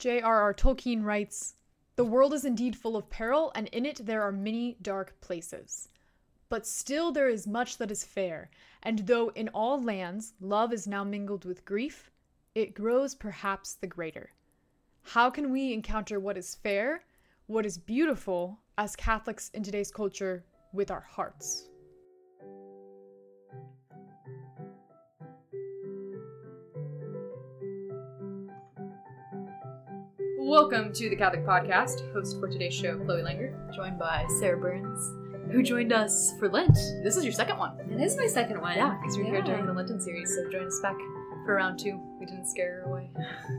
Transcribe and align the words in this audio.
J.R.R. 0.00 0.54
Tolkien 0.54 1.04
writes 1.04 1.56
The 1.96 2.06
world 2.06 2.32
is 2.32 2.46
indeed 2.46 2.74
full 2.74 2.96
of 2.96 3.10
peril, 3.10 3.52
and 3.54 3.68
in 3.68 3.84
it 3.84 4.06
there 4.06 4.22
are 4.22 4.32
many 4.32 4.78
dark 4.80 5.20
places. 5.20 5.90
But 6.48 6.66
still 6.66 7.12
there 7.12 7.28
is 7.28 7.46
much 7.46 7.76
that 7.76 7.90
is 7.90 8.02
fair, 8.02 8.50
and 8.82 9.00
though 9.00 9.28
in 9.34 9.50
all 9.50 9.78
lands 9.78 10.32
love 10.40 10.72
is 10.72 10.86
now 10.86 11.04
mingled 11.04 11.44
with 11.44 11.66
grief, 11.66 12.10
it 12.54 12.72
grows 12.72 13.14
perhaps 13.14 13.74
the 13.74 13.86
greater. 13.86 14.30
How 15.02 15.28
can 15.28 15.52
we 15.52 15.74
encounter 15.74 16.18
what 16.18 16.38
is 16.38 16.54
fair, 16.54 17.04
what 17.46 17.66
is 17.66 17.76
beautiful, 17.76 18.58
as 18.78 18.96
Catholics 18.96 19.50
in 19.52 19.62
today's 19.62 19.90
culture, 19.90 20.46
with 20.72 20.90
our 20.90 21.02
hearts? 21.02 21.69
Welcome 30.50 30.92
to 30.94 31.08
the 31.08 31.14
Catholic 31.14 31.46
Podcast. 31.46 32.12
Host 32.12 32.40
for 32.40 32.48
today's 32.48 32.74
show, 32.74 32.98
Chloe 32.98 33.22
Langer, 33.22 33.72
joined 33.72 34.00
by 34.00 34.26
Sarah 34.40 34.58
Burns, 34.58 35.14
who 35.52 35.62
joined 35.62 35.92
us 35.92 36.32
for 36.40 36.48
Lent. 36.48 36.74
This 37.04 37.16
is 37.16 37.22
your 37.22 37.32
second 37.32 37.56
one. 37.56 37.78
It 37.88 38.02
is 38.02 38.16
my 38.16 38.26
second 38.26 38.60
one. 38.60 38.76
Yeah, 38.76 38.98
because 39.00 39.16
we're 39.16 39.26
here 39.26 39.42
during 39.42 39.64
the 39.64 39.72
Lenten 39.72 40.00
series, 40.00 40.34
so 40.34 40.50
join 40.50 40.66
us 40.66 40.80
back 40.80 40.96
for 41.46 41.54
round 41.54 41.78
two. 41.78 42.02
We 42.18 42.26
didn't 42.26 42.48
scare 42.48 42.82
her 42.82 42.90
away. 42.90 43.10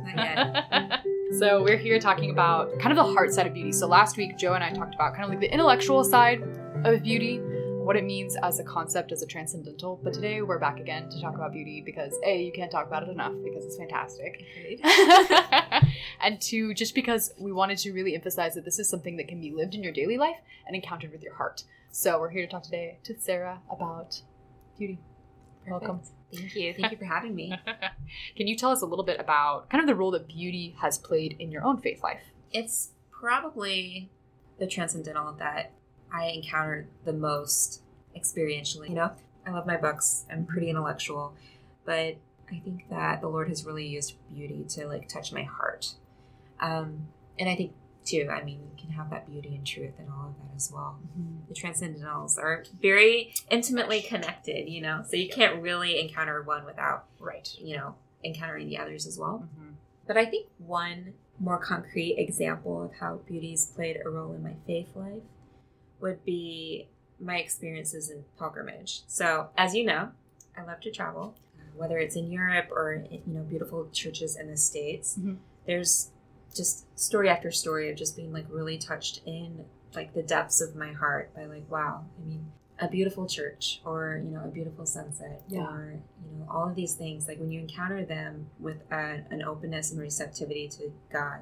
Not 0.04 0.18
yet. 0.18 1.00
so 1.40 1.64
we're 1.64 1.78
here 1.78 1.98
talking 1.98 2.30
about 2.30 2.78
kind 2.80 2.92
of 2.92 2.98
the 2.98 3.14
heart 3.14 3.32
side 3.32 3.48
of 3.48 3.54
beauty. 3.54 3.72
So 3.72 3.88
last 3.88 4.18
week, 4.18 4.38
Joe 4.38 4.56
and 4.56 4.64
I 4.64 4.74
talked 4.74 4.94
about 4.94 5.14
kind 5.14 5.24
of 5.24 5.30
like 5.30 5.40
the 5.40 5.50
intellectual 5.50 6.04
side 6.04 6.44
of 6.84 7.04
beauty, 7.04 7.38
what 7.38 7.96
it 7.96 8.04
means 8.04 8.36
as 8.44 8.60
a 8.60 8.66
concept, 8.66 9.14
as 9.14 9.22
a 9.22 9.28
transcendental. 9.28 9.98
But 10.04 10.12
today 10.12 10.42
we're 10.42 10.60
back 10.60 10.82
again 10.82 11.10
to 11.10 11.22
talk 11.22 11.36
about 11.36 11.54
beauty 11.54 11.82
because 11.86 12.20
A, 12.26 12.44
you 12.44 12.52
can't 12.52 12.70
talk 12.70 12.86
about 12.86 13.04
it 13.04 13.10
enough 13.10 13.32
because 13.46 13.64
it's 13.64 13.78
fantastic. 13.78 14.44
and 16.24 16.42
two, 16.42 16.74
just 16.74 16.96
because 16.96 17.34
we 17.40 17.52
wanted 17.52 17.78
to 17.80 17.92
really 17.92 18.16
emphasize 18.16 18.56
that 18.56 18.66
this 18.66 18.80
is 18.80 18.90
something 18.90 19.18
that 19.18 19.28
can 19.28 19.42
be 19.42 19.52
lived 19.52 19.76
in 19.76 19.84
your 19.84 19.94
daily 19.94 20.18
life 20.18 20.38
and 20.68 20.76
encountered 20.76 21.12
with 21.12 21.24
your 21.24 21.36
heart. 21.36 21.64
So 21.92 22.20
we're 22.20 22.30
here 22.30 22.46
to 22.46 22.52
talk 22.52 22.64
today 22.64 23.00
to 23.04 23.20
Sarah 23.20 23.60
about 23.70 24.22
beauty. 24.78 25.00
Perfect. 25.66 25.82
Welcome. 25.82 26.02
Thank 26.34 26.56
you. 26.56 26.74
Thank 26.74 26.92
you 26.92 26.98
for 26.98 27.06
having 27.06 27.36
me. 27.36 27.54
can 28.36 28.48
you 28.48 28.56
tell 28.56 28.72
us 28.72 28.82
a 28.82 28.86
little 28.86 29.06
bit 29.06 29.20
about 29.20 29.70
kind 29.70 29.82
of 29.82 29.88
the 29.88 29.96
role 29.96 30.12
that 30.12 30.28
beauty 30.28 30.76
has 30.80 30.98
played 30.98 31.36
in 31.40 31.52
your 31.52 31.64
own 31.64 31.78
faith 31.78 32.02
life? 32.02 32.22
It's 32.52 32.92
probably 33.12 34.10
the 34.60 34.68
transcendental 34.68 35.34
that 35.34 35.74
I 36.14 36.28
encountered 36.28 36.88
the 37.06 37.14
most 37.14 37.82
experientially. 38.18 38.90
You 38.90 38.96
know, 38.96 39.12
I 39.46 39.52
love 39.52 39.66
my 39.66 39.78
books. 39.78 40.26
I'm 40.32 40.46
pretty 40.46 40.70
intellectual, 40.70 41.36
but 41.86 42.18
I 42.52 42.60
think 42.64 42.90
that 42.90 43.22
the 43.22 43.28
Lord 43.28 43.48
has 43.50 43.66
really 43.66 43.88
used 43.88 44.16
beauty 44.34 44.66
to 44.70 44.88
like 44.88 45.08
touch 45.08 45.32
my 45.32 45.44
heart. 45.44 45.96
Um, 46.62 47.08
and 47.40 47.50
I 47.50 47.56
think 47.56 47.74
too, 48.06 48.30
I 48.32 48.44
mean, 48.44 48.60
you 48.60 48.82
can 48.82 48.92
have 48.92 49.10
that 49.10 49.30
beauty 49.30 49.56
and 49.56 49.66
truth 49.66 49.94
and 50.00 50.10
all 50.10 50.30
of 50.30 50.36
that 50.38 50.56
as 50.56 50.72
well. 50.74 51.00
Mm-hmm. 51.18 51.48
The 51.50 51.54
transcendentals 51.54 52.38
are 52.38 52.64
very 52.82 53.34
intimately 53.50 54.02
connected, 54.02 54.70
you 54.70 54.82
know, 54.82 55.04
so 55.08 55.16
you 55.16 55.30
can't 55.30 55.62
really 55.62 56.00
encounter 56.00 56.42
one 56.42 56.66
without, 56.66 57.06
right, 57.20 57.50
you 57.60 57.78
know, 57.78 57.96
encountering 58.24 58.70
the 58.70 58.78
others 58.78 59.06
as 59.06 59.18
well. 59.18 59.46
Mm-hmm. 59.46 59.72
But 60.08 60.18
I 60.18 60.26
think 60.26 60.48
one 60.58 61.14
more 61.40 61.58
concrete 61.58 62.16
example 62.18 62.84
of 62.84 62.92
how 63.00 63.22
beauty's 63.28 63.66
played 63.66 64.00
a 64.04 64.10
role 64.10 64.34
in 64.34 64.44
my 64.44 64.56
faith 64.68 64.90
life 64.96 65.24
would 66.00 66.24
be 66.26 66.88
my 67.20 67.38
experiences 67.38 68.10
in 68.10 68.24
pilgrimage. 68.38 69.02
So, 69.08 69.50
as 69.58 69.76
you 69.76 69.86
know, 69.86 70.10
I 70.58 70.64
love 70.64 70.82
to 70.82 70.92
travel, 70.92 71.36
whether 71.76 71.98
it's 71.98 72.16
in 72.16 72.32
Europe 72.32 72.70
or 72.72 73.06
you 73.10 73.22
know 73.28 73.42
beautiful 73.42 73.88
churches 73.92 74.36
in 74.36 74.50
the 74.50 74.58
states. 74.58 75.18
Mm-hmm. 75.18 75.36
There's 75.66 76.10
just 76.56 77.00
story 77.00 77.30
after 77.30 77.52
story 77.52 77.90
of 77.90 77.98
just 77.98 78.16
being 78.16 78.32
like 78.34 78.46
really 78.50 78.78
touched 78.78 79.22
in 79.26 79.66
like 79.96 80.14
the 80.14 80.24
depths 80.24 80.62
of 80.62 80.76
my 80.76 80.92
heart 80.92 81.34
by 81.36 81.46
like 81.46 81.70
wow. 81.70 82.06
I 82.20 82.28
mean, 82.28 82.52
a 82.80 82.88
beautiful 82.88 83.28
church 83.28 83.82
or 83.86 84.22
you 84.24 84.32
know 84.32 84.44
a 84.44 84.48
beautiful 84.48 84.86
sunset 84.86 85.44
yeah. 85.48 85.62
or 85.62 86.00
you 86.32 86.40
know 86.40 86.48
all 86.50 86.68
of 86.68 86.76
these 86.76 86.96
things 86.96 87.28
like 87.28 87.40
when 87.40 87.52
you 87.52 87.60
encounter 87.60 88.04
them 88.04 88.48
with 88.60 88.78
a, 88.92 89.22
an 89.30 89.44
openness 89.44 89.92
and 89.92 90.00
receptivity 90.00 90.68
to 90.70 90.92
God, 91.12 91.42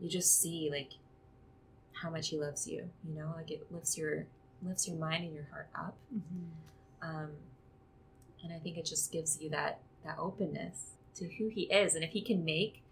you 0.00 0.10
just 0.10 0.40
see 0.40 0.68
like 0.70 0.92
how 2.02 2.10
much 2.10 2.28
he 2.28 2.38
loves 2.38 2.66
you 2.66 2.90
you 3.08 3.14
know 3.14 3.32
like 3.36 3.50
it 3.50 3.66
lifts 3.70 3.96
your 3.96 4.26
lifts 4.62 4.86
your 4.86 4.96
mind 4.98 5.24
and 5.24 5.34
your 5.34 5.46
heart 5.50 5.68
up 5.74 5.96
mm-hmm. 6.14 7.08
um, 7.08 7.30
and 8.42 8.52
i 8.52 8.58
think 8.58 8.76
it 8.76 8.84
just 8.84 9.10
gives 9.10 9.40
you 9.40 9.48
that 9.48 9.80
that 10.04 10.16
openness 10.18 10.90
to 11.14 11.26
who 11.38 11.48
he 11.48 11.62
is 11.62 11.94
and 11.94 12.04
if 12.04 12.10
he 12.10 12.20
can 12.20 12.44
make 12.44 12.82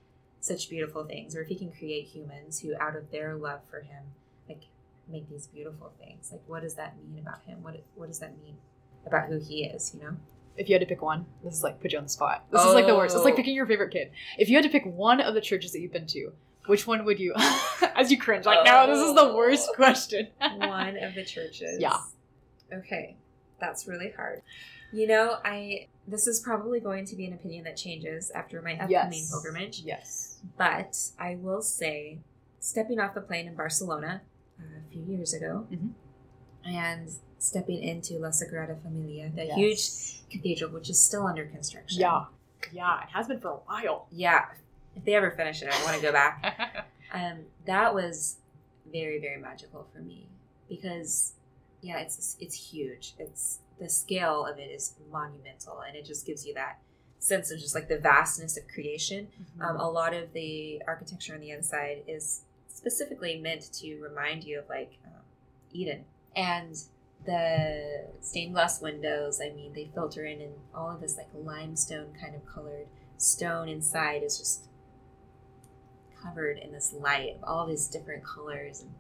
such 0.43 0.69
beautiful 0.69 1.05
things 1.05 1.37
or 1.37 1.43
if 1.43 1.49
he 1.49 1.55
can 1.55 1.71
create 1.71 2.05
humans 2.07 2.61
who 2.61 2.75
out 2.81 2.97
of 2.97 3.11
their 3.11 3.35
love 3.35 3.61
for 3.71 3.81
him 3.81 4.03
like 4.49 4.65
make 5.09 5.29
these 5.31 5.47
beautiful 5.47 5.93
things 5.99 6.31
like 6.33 6.43
what 6.47 6.63
does 6.63 6.75
that 6.75 6.97
mean 6.97 7.19
about 7.21 7.43
him 7.45 7.63
what 7.63 7.81
what 7.95 8.09
does 8.09 8.19
that 8.19 8.37
mean 8.43 8.57
about 9.07 9.29
who 9.29 9.39
he 9.39 9.65
is 9.65 9.95
you 9.95 10.01
know 10.01 10.17
if 10.57 10.69
you 10.69 10.75
had 10.75 10.81
to 10.81 10.87
pick 10.87 11.03
one, 11.03 11.27
this 11.43 11.55
is 11.55 11.63
like 11.63 11.81
put 11.81 11.93
you 11.93 11.99
on 11.99 12.05
the 12.05 12.11
spot. 12.11 12.45
This 12.51 12.61
oh. 12.63 12.69
is 12.69 12.75
like 12.75 12.87
the 12.87 12.95
worst. 12.95 13.15
It's 13.15 13.25
like 13.25 13.35
oh. 13.35 13.37
picking 13.37 13.55
your 13.55 13.67
favorite 13.67 13.91
kid. 13.91 14.11
If 14.39 14.49
you 14.49 14.57
had 14.57 14.65
to 14.65 14.71
pick 14.71 14.85
one 14.85 15.21
of 15.21 15.35
the 15.35 15.41
churches 15.41 15.73
that 15.73 15.81
you've 15.81 15.93
been 15.93 16.07
to, 16.09 16.33
which 16.67 16.87
one 16.87 17.05
would 17.05 17.19
you, 17.19 17.35
as 17.97 18.11
you 18.11 18.19
cringe, 18.19 18.45
like, 18.45 18.65
no, 18.65 18.87
this 18.87 18.99
is 18.99 19.15
the 19.15 19.23
oh. 19.23 19.37
worst 19.37 19.69
oh. 19.71 19.75
question. 19.75 20.29
one 20.57 20.97
of 20.99 21.15
the 21.15 21.25
churches. 21.25 21.79
Yeah. 21.81 21.99
Okay. 22.73 23.17
That's 23.61 23.87
really 23.87 24.13
hard. 24.15 24.43
You 24.93 25.07
know, 25.07 25.39
I, 25.45 25.89
this 26.07 26.27
is 26.27 26.41
probably 26.41 26.81
going 26.81 27.05
to 27.07 27.17
be 27.17 27.27
an 27.27 27.33
opinion 27.33 27.65
that 27.65 27.77
changes 27.77 28.31
after 28.33 28.61
my 28.61 28.73
upcoming 28.73 28.91
yes. 28.91 29.31
pilgrimage. 29.31 29.81
Yes. 29.81 30.39
But 30.57 30.99
I 31.19 31.37
will 31.37 31.63
say, 31.63 32.19
stepping 32.61 32.99
off 32.99 33.15
the 33.15 33.21
plane 33.21 33.47
in 33.47 33.55
Barcelona 33.55 34.23
uh, 34.59 34.65
a 34.87 34.93
few 34.93 35.03
years 35.03 35.33
ago 35.33 35.67
mm-hmm. 35.71 35.89
and 36.69 37.09
stepping 37.39 37.83
into 37.83 38.15
La 38.15 38.29
Sagrada 38.29 38.81
Familia, 38.83 39.31
that 39.37 39.47
yes. 39.47 39.57
huge 39.57 40.31
cathedral, 40.31 40.71
which 40.71 40.91
is 40.91 41.01
still 41.01 41.27
under 41.27 41.45
construction. 41.47 42.01
Yeah. 42.01 42.25
Yeah, 42.71 43.03
it 43.03 43.09
has 43.13 43.27
been 43.27 43.41
for 43.41 43.51
a 43.51 43.57
while. 43.57 44.07
Yeah, 44.13 44.45
if 44.95 45.05
they 45.05 45.15
ever 45.15 45.33
finish 45.33 45.63
it, 45.63 45.69
I 45.73 45.85
want 45.85 45.97
to 45.97 46.03
go 46.03 46.13
back. 46.13 46.87
um, 47.13 47.39
that 47.67 47.93
was 47.93 48.37
very 48.93 49.19
very 49.19 49.41
magical 49.41 49.87
for 49.93 50.01
me 50.01 50.29
because 50.69 51.33
yeah, 51.81 51.99
it's 51.99 52.37
it's 52.41 52.55
huge. 52.55 53.15
It's 53.19 53.59
the 53.79 53.89
scale 53.89 54.47
of 54.47 54.59
it 54.59 54.71
is 54.71 54.95
monumental, 55.11 55.81
and 55.81 55.97
it 55.97 56.05
just 56.05 56.27
gives 56.27 56.47
you 56.47 56.55
that 56.55 56.79
sense 57.19 57.51
of 57.51 57.59
just 57.59 57.75
like 57.75 57.89
the 57.89 57.99
vastness 57.99 58.57
of 58.57 58.67
creation. 58.69 59.29
Mm-hmm. 59.29 59.63
Um, 59.63 59.77
a 59.77 59.89
lot 59.89 60.13
of 60.15 60.33
the 60.33 60.83
architecture 60.87 61.35
on 61.35 61.41
the 61.41 61.51
inside 61.51 62.03
is 62.09 62.43
specifically 62.69 63.39
meant 63.39 63.73
to 63.75 63.99
remind 64.01 64.45
you 64.45 64.59
of 64.59 64.69
like 64.69 64.99
um, 65.07 65.23
Eden 65.73 66.05
and 66.35 66.77
the 67.25 68.07
stained 68.21 68.55
glass 68.55 68.81
windows. 68.81 69.41
I 69.41 69.55
mean, 69.55 69.73
they 69.73 69.89
filter 69.95 70.25
in 70.25 70.41
and 70.41 70.55
all 70.75 70.91
of 70.91 71.01
this 71.01 71.17
like 71.17 71.29
limestone 71.35 72.09
kind 72.21 72.35
of 72.35 72.45
colored 72.45 72.87
stone 73.19 73.69
inside 73.69 74.25
is 74.25 74.39
just 74.39 74.67
covered 76.21 76.59
in 76.59 76.73
this 76.73 76.93
light 76.93 77.37
of 77.37 77.45
all 77.45 77.67
these 77.67 77.87
different 77.87 78.25
colors 78.25 78.81
and 78.81 78.91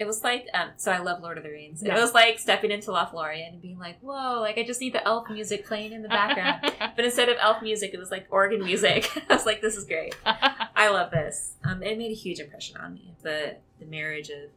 it 0.00 0.06
was 0.06 0.24
like 0.24 0.46
um, 0.54 0.70
so 0.76 0.90
i 0.90 0.98
love 0.98 1.22
lord 1.22 1.36
of 1.38 1.44
the 1.44 1.50
rings. 1.50 1.82
Yeah. 1.82 1.96
it 1.96 2.00
was 2.00 2.14
like 2.14 2.38
stepping 2.38 2.70
into 2.70 2.90
lothlorien 2.90 3.52
and 3.52 3.62
being 3.62 3.78
like 3.78 4.00
whoa 4.00 4.40
like 4.40 4.58
i 4.58 4.62
just 4.62 4.80
need 4.80 4.94
the 4.94 5.06
elf 5.06 5.28
music 5.30 5.66
playing 5.66 5.92
in 5.92 6.02
the 6.02 6.08
background. 6.08 6.72
But 6.96 7.04
instead 7.04 7.28
of 7.28 7.36
elf 7.40 7.62
music 7.62 7.92
it 7.94 7.98
was 7.98 8.10
like 8.10 8.26
organ 8.30 8.64
music. 8.64 9.08
I 9.30 9.34
was 9.34 9.46
like 9.46 9.60
this 9.60 9.76
is 9.76 9.84
great. 9.84 10.14
I 10.26 10.88
love 10.88 11.10
this. 11.10 11.54
Um, 11.64 11.82
it 11.82 11.96
made 11.98 12.10
a 12.10 12.14
huge 12.14 12.40
impression 12.40 12.76
on 12.78 12.94
me 12.94 13.14
the 13.22 13.56
the 13.78 13.86
marriage 13.86 14.30
of 14.30 14.50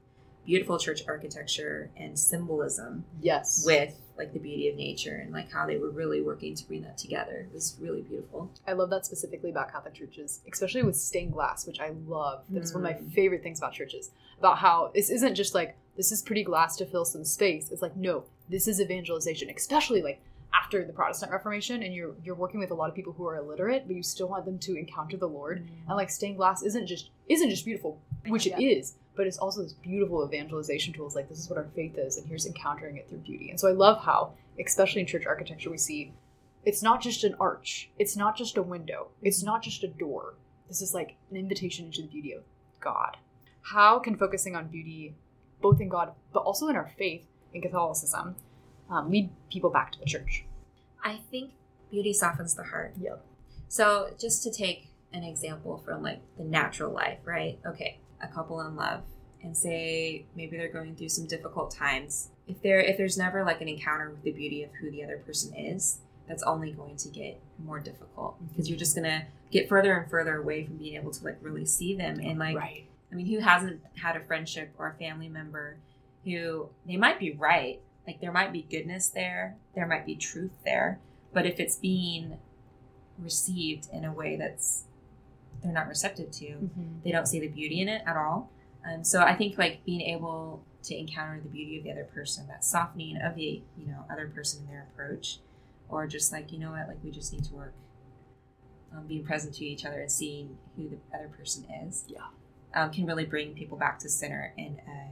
beautiful 0.45 0.77
church 0.77 1.01
architecture 1.07 1.89
and 1.95 2.17
symbolism 2.17 3.05
yes 3.21 3.63
with 3.65 3.95
like 4.17 4.33
the 4.33 4.39
beauty 4.39 4.69
of 4.69 4.75
nature 4.75 5.15
and 5.15 5.31
like 5.31 5.51
how 5.51 5.65
they 5.65 5.77
were 5.77 5.89
really 5.89 6.21
working 6.21 6.53
to 6.55 6.67
bring 6.67 6.83
that 6.83 6.97
together. 6.97 7.47
It 7.49 7.53
was 7.53 7.77
really 7.81 8.01
beautiful. 8.01 8.51
I 8.67 8.73
love 8.73 8.89
that 8.91 9.05
specifically 9.05 9.49
about 9.49 9.71
Catholic 9.71 9.95
churches, 9.95 10.41
especially 10.51 10.83
with 10.83 10.95
stained 10.95 11.33
glass, 11.33 11.65
which 11.65 11.79
I 11.79 11.91
love. 12.07 12.43
That's 12.49 12.71
mm. 12.71 12.75
one 12.75 12.85
of 12.85 12.91
my 12.91 13.01
mm. 13.01 13.13
favorite 13.13 13.41
things 13.41 13.59
about 13.59 13.73
churches. 13.73 14.11
About 14.37 14.59
how 14.59 14.91
this 14.93 15.09
isn't 15.09 15.35
just 15.35 15.55
like 15.55 15.75
this 15.97 16.11
is 16.11 16.21
pretty 16.21 16.43
glass 16.43 16.75
to 16.77 16.85
fill 16.85 17.05
some 17.05 17.23
space. 17.23 17.71
It's 17.71 17.81
like 17.81 17.95
no, 17.95 18.25
this 18.49 18.67
is 18.67 18.79
evangelization, 18.79 19.49
especially 19.55 20.01
like 20.01 20.21
after 20.53 20.85
the 20.85 20.93
Protestant 20.93 21.31
Reformation 21.31 21.81
and 21.81 21.93
you're 21.93 22.13
you're 22.23 22.35
working 22.35 22.59
with 22.59 22.71
a 22.71 22.75
lot 22.75 22.89
of 22.89 22.95
people 22.95 23.13
who 23.13 23.25
are 23.27 23.37
illiterate, 23.37 23.87
but 23.87 23.95
you 23.95 24.03
still 24.03 24.27
want 24.27 24.45
them 24.45 24.59
to 24.59 24.75
encounter 24.75 25.17
the 25.17 25.27
Lord. 25.27 25.63
Mm. 25.63 25.87
And 25.87 25.97
like 25.97 26.11
stained 26.11 26.37
glass 26.37 26.61
isn't 26.61 26.85
just 26.85 27.09
isn't 27.29 27.49
just 27.49 27.65
beautiful, 27.65 27.99
which 28.27 28.45
yeah. 28.45 28.59
it 28.59 28.63
is, 28.63 28.95
but 29.15 29.27
it's 29.27 29.37
also 29.37 29.61
this 29.61 29.73
beautiful 29.73 30.25
evangelization 30.25 30.93
tools 30.93 31.15
like 31.15 31.29
this 31.29 31.39
is 31.39 31.49
what 31.49 31.57
our 31.57 31.67
faith 31.75 31.97
is 31.97 32.17
and 32.17 32.27
here's 32.27 32.45
encountering 32.45 32.97
it 32.97 33.07
through 33.09 33.19
beauty. 33.19 33.49
And 33.49 33.59
so 33.59 33.67
i 33.67 33.71
love 33.71 34.03
how 34.03 34.33
especially 34.59 35.01
in 35.01 35.07
church 35.07 35.25
architecture 35.25 35.69
we 35.69 35.77
see 35.77 36.13
it's 36.65 36.81
not 36.81 37.01
just 37.01 37.25
an 37.25 37.35
arch. 37.41 37.89
It's 37.99 38.15
not 38.15 38.37
just 38.37 38.55
a 38.55 38.63
window. 38.63 39.09
It's 39.21 39.43
not 39.43 39.61
just 39.61 39.83
a 39.83 39.87
door. 39.89 40.35
This 40.69 40.81
is 40.81 40.93
like 40.93 41.17
an 41.29 41.35
invitation 41.35 41.87
into 41.87 42.03
the 42.03 42.07
beauty 42.07 42.31
of 42.31 42.43
god. 42.79 43.17
How 43.61 43.99
can 43.99 44.15
focusing 44.15 44.55
on 44.55 44.67
beauty 44.67 45.15
both 45.61 45.81
in 45.81 45.89
god 45.89 46.13
but 46.31 46.41
also 46.41 46.67
in 46.67 46.75
our 46.75 46.91
faith 46.97 47.25
in 47.53 47.61
catholicism 47.61 48.35
um, 48.89 49.09
lead 49.09 49.29
people 49.51 49.69
back 49.69 49.91
to 49.91 49.99
the 49.99 50.05
church? 50.05 50.45
I 51.03 51.19
think 51.29 51.51
beauty 51.91 52.13
softens 52.13 52.55
the 52.55 52.63
heart. 52.63 52.93
Yep 52.99 53.23
so 53.73 54.13
just 54.19 54.43
to 54.43 54.51
take 54.51 54.89
an 55.13 55.23
example 55.23 55.81
from 55.83 56.03
like 56.03 56.21
the 56.37 56.43
natural 56.43 56.93
life, 56.93 57.17
right? 57.25 57.57
Okay, 57.65 57.97
a 58.23 58.27
couple 58.27 58.61
in 58.61 58.75
love 58.75 59.03
and 59.43 59.55
say 59.55 60.25
maybe 60.35 60.57
they're 60.57 60.71
going 60.71 60.95
through 60.95 61.09
some 61.09 61.27
difficult 61.27 61.71
times. 61.71 62.29
If 62.47 62.61
there 62.61 62.79
if 62.79 62.97
there's 62.97 63.17
never 63.17 63.43
like 63.43 63.61
an 63.61 63.67
encounter 63.67 64.09
with 64.09 64.23
the 64.23 64.31
beauty 64.31 64.63
of 64.63 64.71
who 64.79 64.89
the 64.89 65.03
other 65.03 65.17
person 65.17 65.53
is, 65.55 65.99
that's 66.27 66.43
only 66.43 66.71
going 66.71 66.95
to 66.97 67.09
get 67.09 67.39
more 67.63 67.79
difficult 67.79 68.37
because 68.49 68.69
you're 68.69 68.79
just 68.79 68.95
gonna 68.95 69.25
get 69.51 69.69
further 69.69 69.93
and 69.97 70.09
further 70.09 70.37
away 70.37 70.65
from 70.65 70.77
being 70.77 70.95
able 70.95 71.11
to 71.11 71.23
like 71.23 71.37
really 71.41 71.65
see 71.65 71.95
them 71.95 72.19
and 72.19 72.39
like 72.39 72.55
right. 72.55 72.85
I 73.11 73.15
mean, 73.15 73.27
who 73.27 73.39
hasn't 73.39 73.81
had 74.01 74.15
a 74.15 74.21
friendship 74.21 74.73
or 74.79 74.89
a 74.89 74.93
family 74.93 75.29
member 75.29 75.77
who 76.23 76.69
they 76.87 76.97
might 76.97 77.19
be 77.19 77.31
right, 77.31 77.79
like 78.07 78.21
there 78.21 78.31
might 78.31 78.51
be 78.51 78.63
goodness 78.63 79.09
there, 79.09 79.55
there 79.75 79.87
might 79.87 80.05
be 80.05 80.15
truth 80.15 80.53
there, 80.65 80.99
but 81.31 81.45
if 81.45 81.59
it's 81.59 81.75
being 81.75 82.39
received 83.19 83.87
in 83.93 84.03
a 84.03 84.11
way 84.11 84.35
that's 84.35 84.85
they're 85.63 85.71
not 85.73 85.87
receptive 85.87 86.31
to, 86.31 86.45
Mm-hmm. 86.45 86.81
they 87.03 87.11
don't 87.11 87.27
see 87.27 87.39
the 87.39 87.47
beauty 87.47 87.81
in 87.81 87.87
it 87.89 88.01
at 88.05 88.15
all. 88.17 88.51
Um, 88.85 89.03
so 89.03 89.21
I 89.21 89.33
think 89.35 89.57
like 89.57 89.85
being 89.85 90.01
able 90.01 90.63
to 90.83 90.95
encounter 90.97 91.39
the 91.41 91.47
beauty 91.49 91.77
of 91.77 91.83
the 91.85 91.91
other 91.91 92.03
person, 92.03 92.47
that 92.47 92.63
softening 92.65 93.17
of 93.17 93.35
the 93.35 93.61
you 93.77 93.87
know 93.87 94.05
other 94.11 94.27
person 94.27 94.63
in 94.63 94.67
their 94.67 94.87
approach, 94.93 95.39
or 95.89 96.05
just 96.07 96.31
like 96.33 96.51
you 96.51 96.59
know 96.59 96.71
what, 96.71 96.87
like 96.89 96.97
we 97.03 97.09
just 97.11 97.31
need 97.31 97.45
to 97.45 97.53
work 97.53 97.73
on 98.95 99.07
being 99.07 99.23
present 99.23 99.55
to 99.55 99.65
each 99.65 99.85
other 99.85 100.01
and 100.01 100.11
seeing 100.11 100.57
who 100.75 100.89
the 100.89 100.97
other 101.15 101.27
person 101.29 101.65
is. 101.87 102.05
Yeah. 102.07 102.19
um, 102.75 102.91
can 102.91 103.05
really 103.05 103.25
bring 103.25 103.53
people 103.53 103.77
back 103.77 103.99
to 103.99 104.09
center 104.09 104.53
in 104.57 104.79
a 104.87 105.11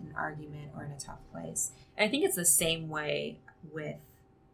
an 0.00 0.12
argument 0.16 0.70
or 0.76 0.84
in 0.84 0.92
a 0.92 0.98
tough 1.00 1.18
place. 1.32 1.72
And 1.96 2.06
I 2.06 2.10
think 2.10 2.24
it's 2.24 2.36
the 2.36 2.44
same 2.44 2.88
way 2.88 3.38
with 3.72 3.96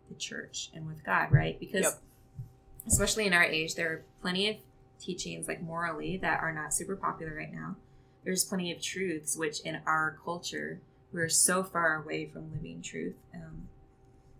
the 0.09 0.15
church 0.15 0.71
and 0.73 0.87
with 0.87 1.05
God, 1.05 1.33
right? 1.33 1.59
Because 1.61 1.83
Yep. 1.85 2.01
especially 2.87 3.27
in 3.27 3.33
our 3.35 3.45
age, 3.45 3.75
there 3.75 3.91
are 3.93 4.03
plenty 4.23 4.49
of 4.49 4.57
teachings 5.05 5.47
like 5.49 5.63
morally 5.63 6.17
that 6.19 6.41
are 6.41 6.53
not 6.53 6.73
super 6.73 6.97
popular 6.97 7.35
right 7.35 7.53
now. 7.53 7.77
There's 8.25 8.45
plenty 8.45 8.73
of 8.73 8.81
truths 8.81 9.37
which 9.37 9.61
in 9.61 9.81
our 9.87 10.19
culture 10.25 10.81
we're 11.13 11.29
so 11.29 11.63
far 11.63 12.03
away 12.03 12.27
from 12.27 12.51
living 12.53 12.83
truth 12.83 13.15
um, 13.35 13.69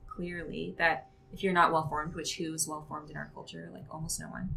clearly 0.09 0.75
that 0.79 1.09
if 1.33 1.43
you're 1.43 1.53
not 1.53 1.73
well 1.73 1.87
formed, 1.89 2.15
which 2.15 2.37
who 2.37 2.55
is 2.55 2.67
well 2.69 2.85
formed 2.89 3.11
in 3.11 3.17
our 3.17 3.31
culture, 3.35 3.69
like 3.73 3.85
almost 3.91 4.21
no 4.21 4.27
one, 4.29 4.57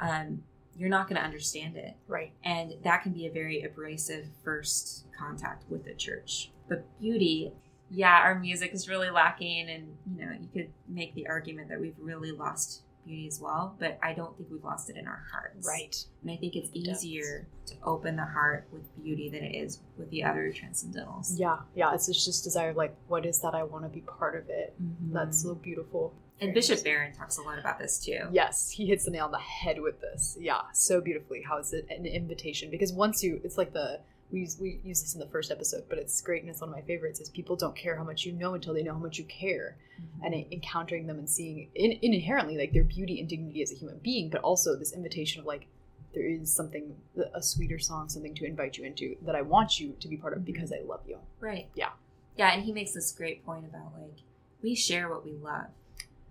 um, 0.00 0.42
you're 0.76 0.88
not 0.88 1.08
going 1.08 1.16
to 1.16 1.24
understand 1.24 1.76
it 1.76 1.94
Right. 2.08 2.32
and 2.44 2.74
that 2.84 3.02
can 3.02 3.12
be 3.12 3.26
a 3.26 3.30
very 3.30 3.62
abrasive 3.62 4.26
first 4.44 5.04
contact 5.18 5.64
with 5.68 5.84
the 5.84 5.92
church 5.94 6.50
but 6.68 6.86
beauty 7.00 7.52
yeah 7.90 8.20
our 8.22 8.38
music 8.38 8.72
is 8.72 8.88
really 8.88 9.10
lacking 9.10 9.68
and 9.68 9.94
you 10.16 10.24
know 10.24 10.32
you 10.40 10.48
could 10.54 10.70
make 10.88 11.14
the 11.14 11.26
argument 11.26 11.68
that 11.68 11.78
we've 11.80 11.96
really 12.00 12.30
lost 12.32 12.82
beauty 13.04 13.26
as 13.26 13.40
well 13.40 13.74
but 13.78 13.98
i 14.02 14.12
don't 14.12 14.36
think 14.36 14.48
we've 14.50 14.62
lost 14.64 14.88
it 14.90 14.96
in 14.96 15.06
our 15.06 15.22
hearts 15.32 15.66
Right. 15.66 15.96
and 16.22 16.30
i 16.30 16.36
think 16.36 16.54
it's 16.56 16.70
easier 16.72 17.46
to 17.66 17.74
open 17.84 18.16
the 18.16 18.24
heart 18.24 18.66
with 18.72 18.82
beauty 19.02 19.28
than 19.30 19.42
it 19.44 19.54
is 19.56 19.80
with 19.96 20.10
the 20.10 20.22
other 20.24 20.52
transcendentals 20.52 21.38
Yeah. 21.38 21.58
Yeah. 21.74 21.94
It's 21.94 22.06
just, 22.06 22.24
just 22.24 22.44
desire. 22.44 22.72
Like, 22.72 22.94
what 23.08 23.24
is 23.26 23.40
that? 23.42 23.54
I 23.54 23.62
want 23.62 23.84
to 23.84 23.88
be 23.88 24.00
part 24.00 24.34
of 24.36 24.48
it. 24.48 24.74
Mhm. 24.82 25.12
That's 25.12 25.42
so 25.42 25.54
beautiful. 25.54 26.12
and 26.40 26.54
bishop 26.54 26.82
barron 26.82 27.12
talks 27.12 27.36
a 27.38 27.42
lot 27.42 27.58
about 27.58 27.78
this 27.78 27.98
too 28.04 28.20
Yes, 28.32 28.70
he 28.70 28.86
hits 28.86 29.04
the 29.04 29.10
nail 29.10 29.26
on 29.26 29.30
the 29.32 29.38
head 29.38 29.80
with 29.80 30.00
this. 30.00 30.36
Yeah, 30.40 30.60
so 30.72 31.00
beautifully. 31.00 31.42
How 31.42 31.58
is 31.58 31.72
it 31.72 31.86
an 31.90 32.06
invitation? 32.06 32.70
Because 32.70 32.92
once 32.92 33.22
you, 33.22 33.40
it's 33.44 33.58
like 33.58 33.72
the 33.72 34.00
we 34.32 34.40
use, 34.40 34.58
we 34.60 34.80
use 34.84 35.00
this 35.02 35.14
in 35.14 35.20
the 35.20 35.26
first 35.26 35.50
episode, 35.50 35.84
but 35.88 35.98
it's 35.98 36.20
great 36.20 36.42
and 36.42 36.50
it's 36.50 36.60
one 36.60 36.70
of 36.70 36.74
my 36.76 36.82
favorites. 36.82 37.20
Is 37.20 37.28
people 37.30 37.56
don't 37.56 37.76
care 37.76 37.96
how 37.96 38.04
much 38.04 38.24
you 38.24 38.32
know 38.32 38.54
until 38.54 38.74
they 38.74 38.82
know 38.82 38.92
how 38.92 38.98
much 39.00 39.18
you 39.18 39.24
care, 39.24 39.76
Mhm. 40.00 40.24
and 40.26 40.34
encountering 40.52 41.06
them 41.06 41.18
and 41.18 41.28
seeing 41.28 41.68
in, 41.74 41.92
in 41.92 42.14
inherently 42.14 42.56
like 42.56 42.72
their 42.72 42.84
beauty 42.84 43.20
and 43.20 43.28
dignity 43.28 43.60
as 43.62 43.72
a 43.72 43.74
human 43.74 43.98
being, 43.98 44.30
but 44.30 44.40
also 44.42 44.76
this 44.76 44.92
invitation 44.92 45.40
of 45.40 45.46
like 45.46 45.66
there 46.14 46.26
is 46.26 46.52
something 46.52 46.96
a 47.34 47.42
sweeter 47.42 47.78
song, 47.78 48.08
something 48.08 48.34
to 48.34 48.44
invite 48.44 48.76
you 48.78 48.84
into 48.84 49.16
that 49.22 49.34
I 49.36 49.42
want 49.42 49.78
you 49.78 49.94
to 50.00 50.08
be 50.08 50.16
part 50.16 50.32
of 50.36 50.44
because 50.44 50.72
I 50.72 50.80
love 50.80 51.02
you. 51.06 51.18
right 51.38 51.68
Yeah. 51.74 51.90
yeah 52.36 52.52
and 52.52 52.62
he 52.64 52.72
makes 52.72 52.92
this 52.92 53.12
great 53.12 53.44
point 53.44 53.64
about 53.64 53.92
like 54.00 54.18
we 54.62 54.74
share 54.74 55.08
what 55.08 55.24
we 55.24 55.32
love 55.32 55.66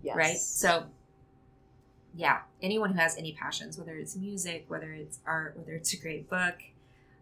Yes. 0.02 0.16
right? 0.16 0.36
So, 0.38 0.86
yeah, 2.14 2.42
anyone 2.62 2.90
who 2.92 2.98
has 2.98 3.16
any 3.16 3.32
passions, 3.32 3.78
whether 3.78 3.96
it's 3.96 4.16
music, 4.16 4.64
whether 4.68 4.92
it's 4.92 5.18
art, 5.26 5.56
whether 5.56 5.72
it's 5.72 5.92
a 5.92 5.96
great 5.96 6.28
book, 6.28 6.56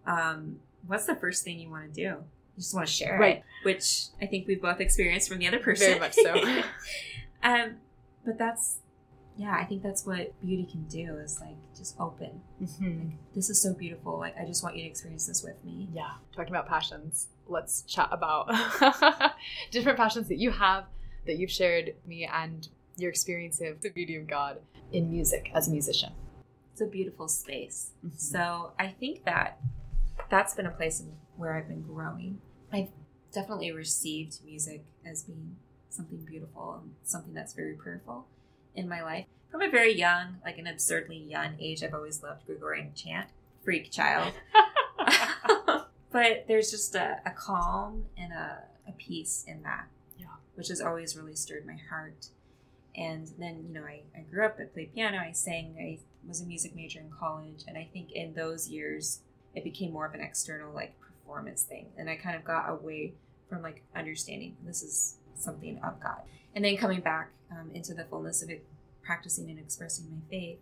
um, 0.07 0.61
what's 0.87 1.07
the 1.07 1.15
first 1.15 1.45
thing 1.45 1.59
you 1.59 1.71
want 1.71 1.93
to 1.93 1.93
do? 1.95 2.01
You 2.03 2.25
just 2.57 2.75
want 2.75 2.87
to 2.87 2.93
share 2.93 3.19
Right. 3.19 3.37
it, 3.39 3.45
which 3.65 4.07
I 4.21 4.27
think 4.27 4.47
we've 4.49 4.61
both 4.63 4.81
experienced 4.81 5.29
from 5.29 5.39
the 5.39 5.47
other 5.49 5.59
person. 5.59 5.89
Very 5.89 6.01
much 6.01 6.15
so. 6.15 6.35
um, 7.43 7.77
but 8.25 8.37
that's, 8.39 8.79
yeah, 9.37 9.53
I 9.57 9.65
think 9.65 9.83
that's 9.83 10.05
what 10.05 10.39
beauty 10.41 10.65
can 10.71 10.85
do 10.85 11.17
is 11.19 11.41
like 11.41 11.57
just 11.77 11.95
open. 12.01 12.41
Mhm. 12.61 13.13
This 13.35 13.49
is 13.51 13.61
so 13.63 13.73
beautiful. 13.75 14.19
Like, 14.19 14.37
I 14.37 14.45
just 14.45 14.63
want 14.65 14.77
you 14.77 14.83
to 14.83 14.89
experience 14.89 15.27
this 15.27 15.43
with 15.45 15.63
me. 15.65 15.89
Yeah, 15.93 16.11
talking 16.35 16.53
about 16.53 16.67
passions, 16.69 17.29
let's 17.47 17.83
chat 17.83 18.09
about 18.11 18.49
different 19.71 19.97
passions 19.99 20.29
that 20.29 20.39
you 20.39 20.51
have 20.51 20.85
that 21.27 21.37
you've 21.39 21.51
shared 21.51 21.95
me 22.07 22.25
and 22.33 22.69
your 22.97 23.11
experience 23.11 23.61
of 23.61 23.81
the 23.83 23.91
beauty 23.91 24.17
of 24.17 24.27
God 24.27 24.59
in 24.93 25.11
music 25.11 25.51
as 25.55 25.69
a 25.69 25.71
musician. 25.71 26.13
It's 26.73 26.81
a 26.81 26.87
beautiful 26.87 27.29
space. 27.29 27.93
Mhm. 28.05 28.19
So 28.19 28.73
I 28.79 28.89
think 28.89 29.25
that 29.25 29.61
that's 30.31 30.55
been 30.55 30.67
a 30.67 30.71
place 30.71 31.03
where 31.37 31.55
I've 31.55 31.69
been 31.69 31.83
growing. 31.83 32.41
I've 32.73 32.89
definitely 33.33 33.73
received 33.73 34.39
music 34.45 34.85
as 35.07 35.23
being 35.23 35.57
something 35.91 36.25
beautiful 36.25 36.81
and 36.83 36.95
something 37.03 37.35
that's 37.35 37.55
very 37.55 37.75
prayerful 37.75 38.27
in 38.75 38.89
my 38.89 39.03
life. 39.03 39.27
From 39.51 39.63
a 39.63 39.71
very 39.71 39.95
young, 39.95 40.37
like 40.45 40.59
an 40.59 40.67
absurdly 40.67 41.17
young 41.17 41.57
age, 41.59 41.83
I've 41.83 41.95
always 41.95 42.23
loved 42.23 42.47
Gregorian 42.47 42.93
chant. 42.95 43.31
Freak 43.65 43.91
child. 43.91 44.33
but 46.13 46.45
there's 46.47 46.71
just 46.71 46.95
a, 46.95 47.21
a 47.25 47.31
calm 47.31 48.05
and 48.17 48.33
a, 48.33 48.63
a 48.87 48.93
peace 48.93 49.45
in 49.47 49.63
that. 49.63 49.87
Yeah. 50.19 50.27
Which 50.55 50.69
has 50.69 50.81
always 50.81 51.17
really 51.17 51.35
stirred 51.35 51.67
my 51.67 51.79
heart. 51.89 52.29
And 52.95 53.31
then, 53.39 53.65
you 53.67 53.73
know, 53.73 53.85
I, 53.85 54.03
I 54.17 54.23
grew 54.23 54.45
up, 54.45 54.59
I 54.61 54.65
played 54.65 54.95
piano, 54.95 55.19
I 55.19 55.33
sang, 55.33 55.77
I 55.79 55.99
was 56.27 56.41
a 56.41 56.47
music 56.47 56.75
major 56.75 57.01
in 57.01 57.11
college. 57.11 57.65
And 57.67 57.79
I 57.79 57.89
think 57.93 58.13
in 58.13 58.35
those 58.35 58.69
years, 58.69 59.21
it 59.59 59.65
became 59.65 59.93
more 59.93 60.07
of 60.07 60.15
an 60.15 60.21
external, 60.21 60.73
like, 60.73 60.95
performance 61.01 61.63
thing. 61.63 61.89
And 61.99 62.09
I 62.09 62.17
kind 62.17 62.37
of 62.37 62.45
got 62.45 62.71
away 62.71 63.15
from, 63.49 63.63
like, 63.63 63.83
understanding 63.95 64.57
this 64.65 64.83
is 64.83 65.19
something 65.35 65.79
of 65.85 66.01
God. 66.01 66.23
And 66.55 66.65
then 66.65 66.77
coming 66.77 67.01
back 67.01 67.31
um, 67.51 67.71
into 67.75 67.93
the 67.93 68.05
fullness 68.05 68.43
of 68.43 68.51
it, 68.51 68.65
practicing 69.03 69.51
and 69.51 69.59
expressing 69.59 70.07
my 70.11 70.19
faith, 70.31 70.59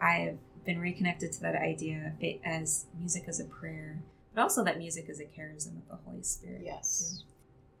I've 0.00 0.38
been 0.64 0.80
reconnected 0.80 1.32
to 1.32 1.40
that 1.42 1.54
idea 1.54 2.12
of 2.14 2.22
it 2.22 2.40
as 2.44 2.86
music 2.98 3.24
as 3.28 3.40
a 3.40 3.44
prayer, 3.44 4.02
but 4.34 4.42
also 4.42 4.64
that 4.64 4.78
music 4.78 5.06
is 5.08 5.20
a 5.20 5.24
charism 5.24 5.76
of 5.76 5.88
the 5.88 5.96
Holy 6.04 6.22
Spirit. 6.22 6.62
Yes. 6.64 7.22
too. 7.22 7.30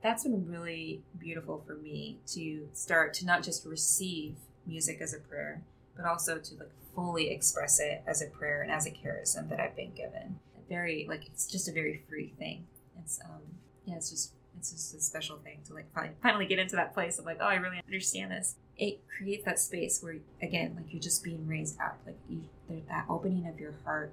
That's 0.02 0.22
been 0.22 0.46
really 0.46 1.02
beautiful 1.18 1.62
for 1.66 1.76
me 1.76 2.18
to 2.28 2.68
start 2.74 3.14
to 3.14 3.26
not 3.26 3.42
just 3.42 3.66
receive 3.66 4.36
music 4.66 5.00
as 5.00 5.14
a 5.14 5.18
prayer, 5.18 5.62
but 5.96 6.04
also 6.06 6.38
to 6.38 6.54
like 6.54 6.70
fully 6.94 7.30
express 7.30 7.80
it 7.80 8.02
as 8.06 8.22
a 8.22 8.26
prayer 8.26 8.62
and 8.62 8.70
as 8.70 8.86
a 8.86 8.90
charism 8.90 9.48
that 9.48 9.60
I've 9.60 9.76
been 9.76 9.92
given. 9.94 10.38
Very 10.68 11.06
like 11.08 11.26
it's 11.26 11.46
just 11.46 11.68
a 11.68 11.72
very 11.72 12.02
free 12.08 12.32
thing. 12.38 12.66
It's 12.98 13.20
um 13.24 13.42
yeah, 13.84 13.96
it's 13.96 14.10
just 14.10 14.32
it's 14.58 14.70
just 14.70 14.94
a 14.94 15.00
special 15.00 15.38
thing 15.38 15.58
to 15.66 15.74
like 15.74 15.92
finally, 15.94 16.14
finally 16.22 16.46
get 16.46 16.58
into 16.58 16.76
that 16.76 16.94
place 16.94 17.18
of 17.18 17.26
like, 17.26 17.38
oh, 17.40 17.46
I 17.46 17.56
really 17.56 17.80
understand 17.86 18.30
this. 18.30 18.56
It 18.76 19.00
creates 19.16 19.44
that 19.44 19.58
space 19.58 20.02
where, 20.02 20.16
again, 20.42 20.74
like 20.76 20.86
you're 20.92 21.02
just 21.02 21.22
being 21.22 21.46
raised 21.46 21.78
up, 21.80 21.98
like 22.06 22.16
you, 22.28 22.42
that 22.88 23.06
opening 23.08 23.46
of 23.46 23.60
your 23.60 23.74
heart 23.84 24.12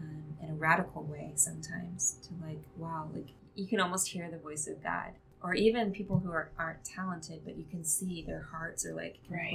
um, 0.00 0.36
in 0.42 0.50
a 0.50 0.54
radical 0.54 1.02
way 1.02 1.32
sometimes 1.36 2.16
to 2.22 2.46
like, 2.46 2.62
wow, 2.76 3.08
like 3.12 3.28
you 3.54 3.66
can 3.66 3.80
almost 3.80 4.08
hear 4.08 4.30
the 4.30 4.38
voice 4.38 4.66
of 4.66 4.82
God. 4.82 5.12
Or 5.42 5.54
even 5.54 5.90
people 5.90 6.20
who 6.20 6.30
are, 6.30 6.50
aren't 6.56 6.84
talented, 6.84 7.42
but 7.44 7.56
you 7.56 7.64
can 7.68 7.84
see 7.84 8.22
their 8.22 8.48
hearts 8.52 8.86
are 8.86 8.94
like 8.94 9.18
Right. 9.28 9.52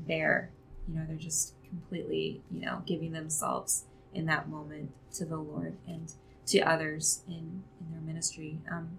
Bare. 0.00 0.50
You 0.88 0.96
know, 0.96 1.04
they're 1.06 1.16
just 1.16 1.54
completely, 1.68 2.42
you 2.50 2.60
know, 2.60 2.82
giving 2.86 3.12
themselves 3.12 3.84
in 4.14 4.26
that 4.26 4.48
moment 4.48 4.92
to 5.14 5.24
the 5.24 5.36
Lord 5.36 5.76
and 5.86 6.12
to 6.46 6.60
others 6.60 7.22
in, 7.26 7.62
in 7.80 7.90
their 7.90 8.00
ministry. 8.00 8.60
Um, 8.70 8.98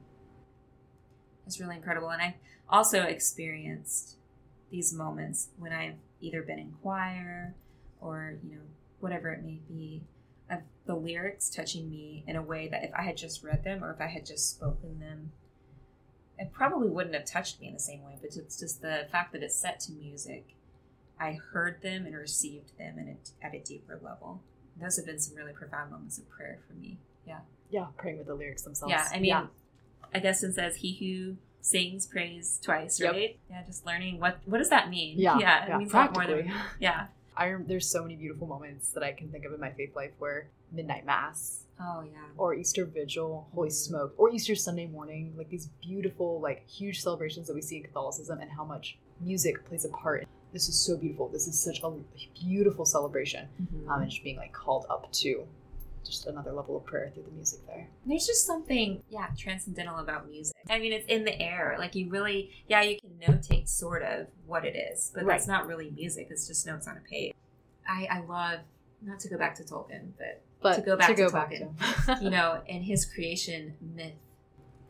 it's 1.45 1.59
really 1.59 1.77
incredible. 1.77 2.09
And 2.09 2.21
I 2.21 2.35
also 2.69 3.03
experienced 3.03 4.17
these 4.69 4.93
moments 4.93 5.49
when 5.57 5.71
I've 5.71 5.95
either 6.19 6.41
been 6.41 6.59
in 6.59 6.73
choir 6.81 7.55
or, 8.01 8.35
you 8.43 8.55
know, 8.55 8.61
whatever 8.99 9.31
it 9.31 9.43
may 9.43 9.59
be, 9.67 10.03
of 10.49 10.59
the 10.85 10.95
lyrics 10.95 11.49
touching 11.49 11.89
me 11.89 12.23
in 12.27 12.35
a 12.35 12.41
way 12.41 12.67
that 12.67 12.83
if 12.83 12.91
I 12.97 13.03
had 13.03 13.17
just 13.17 13.43
read 13.43 13.63
them 13.63 13.83
or 13.83 13.91
if 13.91 14.01
I 14.01 14.07
had 14.07 14.25
just 14.25 14.49
spoken 14.49 14.99
them, 14.99 15.31
it 16.37 16.51
probably 16.53 16.89
wouldn't 16.89 17.15
have 17.15 17.25
touched 17.25 17.59
me 17.59 17.67
in 17.67 17.73
the 17.73 17.79
same 17.79 18.03
way. 18.03 18.17
But 18.21 18.35
it's 18.35 18.59
just 18.59 18.81
the 18.81 19.07
fact 19.11 19.33
that 19.33 19.43
it's 19.43 19.55
set 19.55 19.79
to 19.81 19.91
music. 19.93 20.55
I 21.19 21.33
heard 21.51 21.81
them 21.81 22.05
and 22.05 22.15
received 22.15 22.77
them 22.77 22.97
in 22.99 23.09
a, 23.09 23.45
at 23.45 23.53
a 23.55 23.59
deeper 23.59 23.99
level. 24.01 24.41
Those 24.79 24.97
have 24.97 25.05
been 25.05 25.19
some 25.19 25.35
really 25.35 25.53
profound 25.53 25.91
moments 25.91 26.17
of 26.17 26.29
prayer 26.29 26.59
for 26.67 26.73
me. 26.73 26.97
Yeah. 27.25 27.39
Yeah, 27.69 27.87
praying 27.97 28.17
with 28.19 28.27
the 28.27 28.35
lyrics 28.35 28.61
themselves. 28.61 28.91
Yeah, 28.91 29.07
I 29.11 29.15
mean, 29.15 29.25
Yeah. 29.29 29.47
Augustine 30.15 30.53
says, 30.53 30.77
"He 30.77 30.93
who 30.95 31.35
sings 31.61 32.05
prays 32.07 32.59
twice." 32.63 32.99
Yep. 32.99 33.11
Right? 33.11 33.39
Yeah, 33.49 33.63
just 33.65 33.85
learning 33.85 34.19
what 34.19 34.37
what 34.45 34.59
does 34.59 34.69
that 34.69 34.89
mean? 34.89 35.19
Yeah, 35.19 35.37
yeah, 35.37 35.65
it 35.65 35.69
yeah, 35.69 35.77
means 35.77 35.93
a 35.93 35.97
lot 35.97 36.13
more 36.13 36.25
than 36.25 36.51
yeah. 36.79 37.07
I 37.35 37.53
there's 37.59 37.87
so 37.89 38.03
many 38.03 38.15
beautiful 38.15 38.47
moments 38.47 38.91
that 38.91 39.03
I 39.03 39.11
can 39.11 39.29
think 39.29 39.43
of 39.45 39.53
in 39.53 39.59
my 39.59 39.71
faith 39.71 39.95
life 39.95 40.11
where 40.17 40.47
midnight 40.71 41.05
mass 41.05 41.63
Oh 41.79 42.01
yeah. 42.09 42.17
or 42.37 42.53
Easter 42.55 42.85
vigil, 42.85 43.47
holy 43.53 43.69
Mhm. 43.69 43.73
smoke, 43.73 44.13
or 44.17 44.29
Easter 44.31 44.55
Sunday 44.55 44.87
morning, 44.87 45.33
like 45.37 45.49
these 45.49 45.67
beautiful, 45.81 46.39
like 46.39 46.65
huge 46.67 47.01
celebrations 47.03 47.47
that 47.47 47.53
we 47.53 47.61
see 47.61 47.77
in 47.77 47.83
Catholicism 47.83 48.39
and 48.39 48.49
how 48.51 48.63
much 48.63 48.97
music 49.19 49.63
plays 49.65 49.83
a 49.85 49.89
part. 49.89 50.25
This 50.53 50.69
is 50.69 50.75
so 50.79 50.97
beautiful. 50.97 51.27
This 51.27 51.47
is 51.47 51.59
such 51.59 51.81
a 51.83 51.91
beautiful 52.43 52.85
celebration. 52.85 53.47
Mhm. 53.61 53.89
Um, 53.89 54.01
and 54.01 54.09
just 54.09 54.23
being 54.23 54.37
like 54.37 54.53
called 54.53 54.85
up 54.89 55.11
to 55.13 55.47
just 56.03 56.25
another 56.25 56.53
level 56.53 56.77
of 56.77 56.85
prayer 56.85 57.09
through 57.13 57.23
the 57.23 57.31
music 57.31 57.59
there. 57.67 57.89
There's 58.05 58.25
just 58.25 58.45
something, 58.45 59.03
yeah, 59.09 59.27
transcendental 59.37 59.97
about 59.97 60.29
music. 60.29 60.55
I 60.69 60.79
mean, 60.79 60.93
it's 60.93 61.05
in 61.07 61.25
the 61.25 61.37
air. 61.41 61.75
Like 61.77 61.95
you 61.95 62.09
really, 62.09 62.51
yeah, 62.67 62.81
you 62.81 62.97
can 62.99 63.09
notate 63.19 63.67
sort 63.67 64.03
of 64.03 64.27
what 64.45 64.63
it 64.65 64.75
is, 64.77 65.11
but 65.13 65.25
that's 65.27 65.47
not 65.47 65.67
really 65.67 65.91
music. 65.91 66.27
It's 66.29 66.47
just 66.47 66.65
notes 66.65 66.87
on 66.87 66.95
a 66.97 67.01
page. 67.01 67.33
I, 67.87 68.07
I 68.09 68.19
love 68.21 68.61
not 69.01 69.19
to 69.21 69.29
go 69.29 69.37
back 69.37 69.55
to 69.55 69.63
Tolkien, 69.63 70.11
but 70.17 70.41
But 70.61 70.75
To 70.75 70.81
go 70.81 70.95
back 70.97 71.07
to 71.09 71.13
go 71.13 71.29
to- 71.29 72.17
you 72.21 72.29
know, 72.29 72.61
in 72.67 72.81
his 72.83 73.05
creation 73.05 73.75
myth 73.81 74.13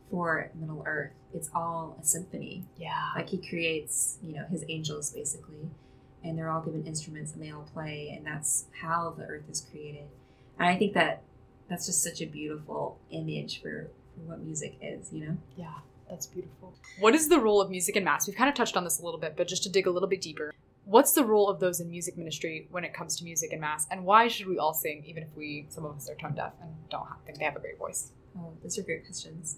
for 0.09 0.49
Middle 0.55 0.83
Earth, 0.85 1.11
it's 1.33 1.49
all 1.53 1.97
a 2.01 2.05
symphony. 2.05 2.65
yeah, 2.77 3.11
Like 3.15 3.29
he 3.29 3.37
creates, 3.37 4.17
you 4.23 4.33
know, 4.33 4.45
his 4.49 4.63
angels 4.69 5.11
basically, 5.11 5.69
and 6.23 6.37
they're 6.37 6.49
all 6.49 6.61
given 6.61 6.85
instruments 6.85 7.33
and 7.33 7.41
they 7.43 7.51
all 7.51 7.67
play, 7.73 8.13
and 8.15 8.25
that's 8.25 8.65
how 8.81 9.13
the 9.17 9.23
earth 9.25 9.43
is 9.49 9.61
created. 9.69 10.07
And 10.59 10.67
I 10.67 10.75
think 10.77 10.93
that 10.93 11.23
that's 11.69 11.85
just 11.85 12.01
such 12.03 12.21
a 12.21 12.25
beautiful 12.25 12.97
image 13.11 13.61
for, 13.61 13.89
for 14.15 14.21
what 14.21 14.39
music 14.41 14.77
is, 14.81 15.11
you 15.11 15.25
know? 15.25 15.37
yeah, 15.57 15.73
that's 16.09 16.25
beautiful. 16.25 16.73
What 16.99 17.13
is 17.13 17.27
the 17.27 17.39
role 17.39 17.61
of 17.61 17.69
music 17.69 17.95
in 17.97 18.03
mass? 18.05 18.27
We've 18.27 18.35
kind 18.35 18.49
of 18.49 18.55
touched 18.55 18.77
on 18.77 18.83
this 18.83 18.99
a 18.99 19.03
little 19.03 19.19
bit, 19.19 19.35
but 19.35 19.47
just 19.47 19.63
to 19.63 19.69
dig 19.69 19.85
a 19.87 19.91
little 19.91 20.07
bit 20.09 20.21
deeper, 20.21 20.53
what's 20.85 21.11
the 21.11 21.25
role 21.25 21.49
of 21.49 21.59
those 21.59 21.81
in 21.81 21.89
music 21.89 22.17
ministry 22.17 22.67
when 22.71 22.85
it 22.85 22.93
comes 22.93 23.17
to 23.17 23.25
music 23.25 23.51
in 23.51 23.59
mass, 23.59 23.85
and 23.91 24.05
why 24.05 24.29
should 24.29 24.47
we 24.47 24.57
all 24.57 24.73
sing, 24.73 25.03
even 25.05 25.23
if 25.23 25.29
we 25.35 25.65
some 25.69 25.85
of 25.85 25.97
us 25.97 26.09
are 26.09 26.15
tone 26.15 26.33
deaf 26.33 26.53
and 26.61 26.71
don't 26.89 27.05
have, 27.07 27.17
think 27.25 27.37
they 27.39 27.45
have 27.45 27.57
a 27.57 27.59
great 27.59 27.77
voice? 27.77 28.11
Oh, 28.39 28.53
those 28.63 28.79
are 28.79 28.83
great 28.83 29.03
questions. 29.05 29.57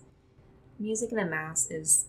Music 0.79 1.11
in 1.11 1.17
the 1.17 1.25
Mass 1.25 1.69
is 1.69 2.05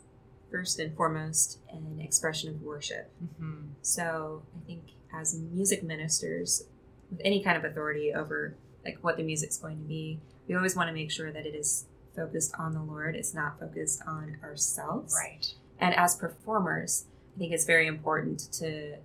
first 0.50 0.78
and 0.78 0.96
foremost 0.96 1.58
an 1.70 2.00
expression 2.00 2.50
of 2.50 2.62
worship. 2.62 3.10
Mm-hmm. 3.22 3.68
So 3.82 4.42
I 4.56 4.66
think 4.66 4.82
as 5.12 5.38
music 5.38 5.82
ministers 5.82 6.64
with 7.10 7.20
any 7.24 7.42
kind 7.42 7.56
of 7.56 7.64
authority 7.64 8.12
over 8.14 8.56
like 8.84 8.98
what 9.02 9.16
the 9.16 9.22
music's 9.22 9.58
going 9.58 9.78
to 9.78 9.84
be, 9.84 10.20
we 10.48 10.54
always 10.54 10.76
want 10.76 10.88
to 10.88 10.94
make 10.94 11.10
sure 11.10 11.32
that 11.32 11.46
it 11.46 11.54
is 11.54 11.86
focused 12.16 12.54
on 12.58 12.72
the 12.74 12.82
Lord. 12.82 13.14
It's 13.14 13.34
not 13.34 13.58
focused 13.60 14.02
on 14.06 14.38
ourselves. 14.42 15.14
Right. 15.18 15.46
And 15.78 15.94
as 15.94 16.16
performers, 16.16 17.06
I 17.34 17.38
think 17.38 17.52
it's 17.52 17.64
very 17.64 17.86
important 17.86 18.52
to 18.54 18.96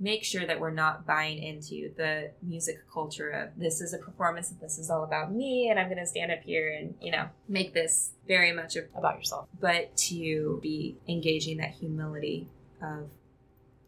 make 0.00 0.24
sure 0.24 0.44
that 0.46 0.58
we're 0.58 0.70
not 0.72 1.06
buying 1.06 1.38
into 1.42 1.92
the 1.96 2.30
music 2.42 2.78
culture 2.92 3.30
of 3.30 3.50
this 3.56 3.80
is 3.80 3.94
a 3.94 3.98
performance 3.98 4.50
and 4.50 4.60
this 4.60 4.76
is 4.78 4.90
all 4.90 5.04
about 5.04 5.32
me 5.32 5.68
and 5.70 5.78
I'm 5.78 5.86
going 5.86 5.98
to 5.98 6.06
stand 6.06 6.32
up 6.32 6.42
here 6.42 6.72
and, 6.72 6.94
you 7.00 7.12
know, 7.12 7.28
make 7.48 7.74
this 7.74 8.12
very 8.26 8.52
much 8.52 8.76
About 8.96 9.16
yourself. 9.18 9.48
but 9.60 9.96
to 10.08 10.58
be 10.62 10.96
engaging 11.08 11.58
that 11.58 11.70
humility 11.70 12.48
of 12.82 13.08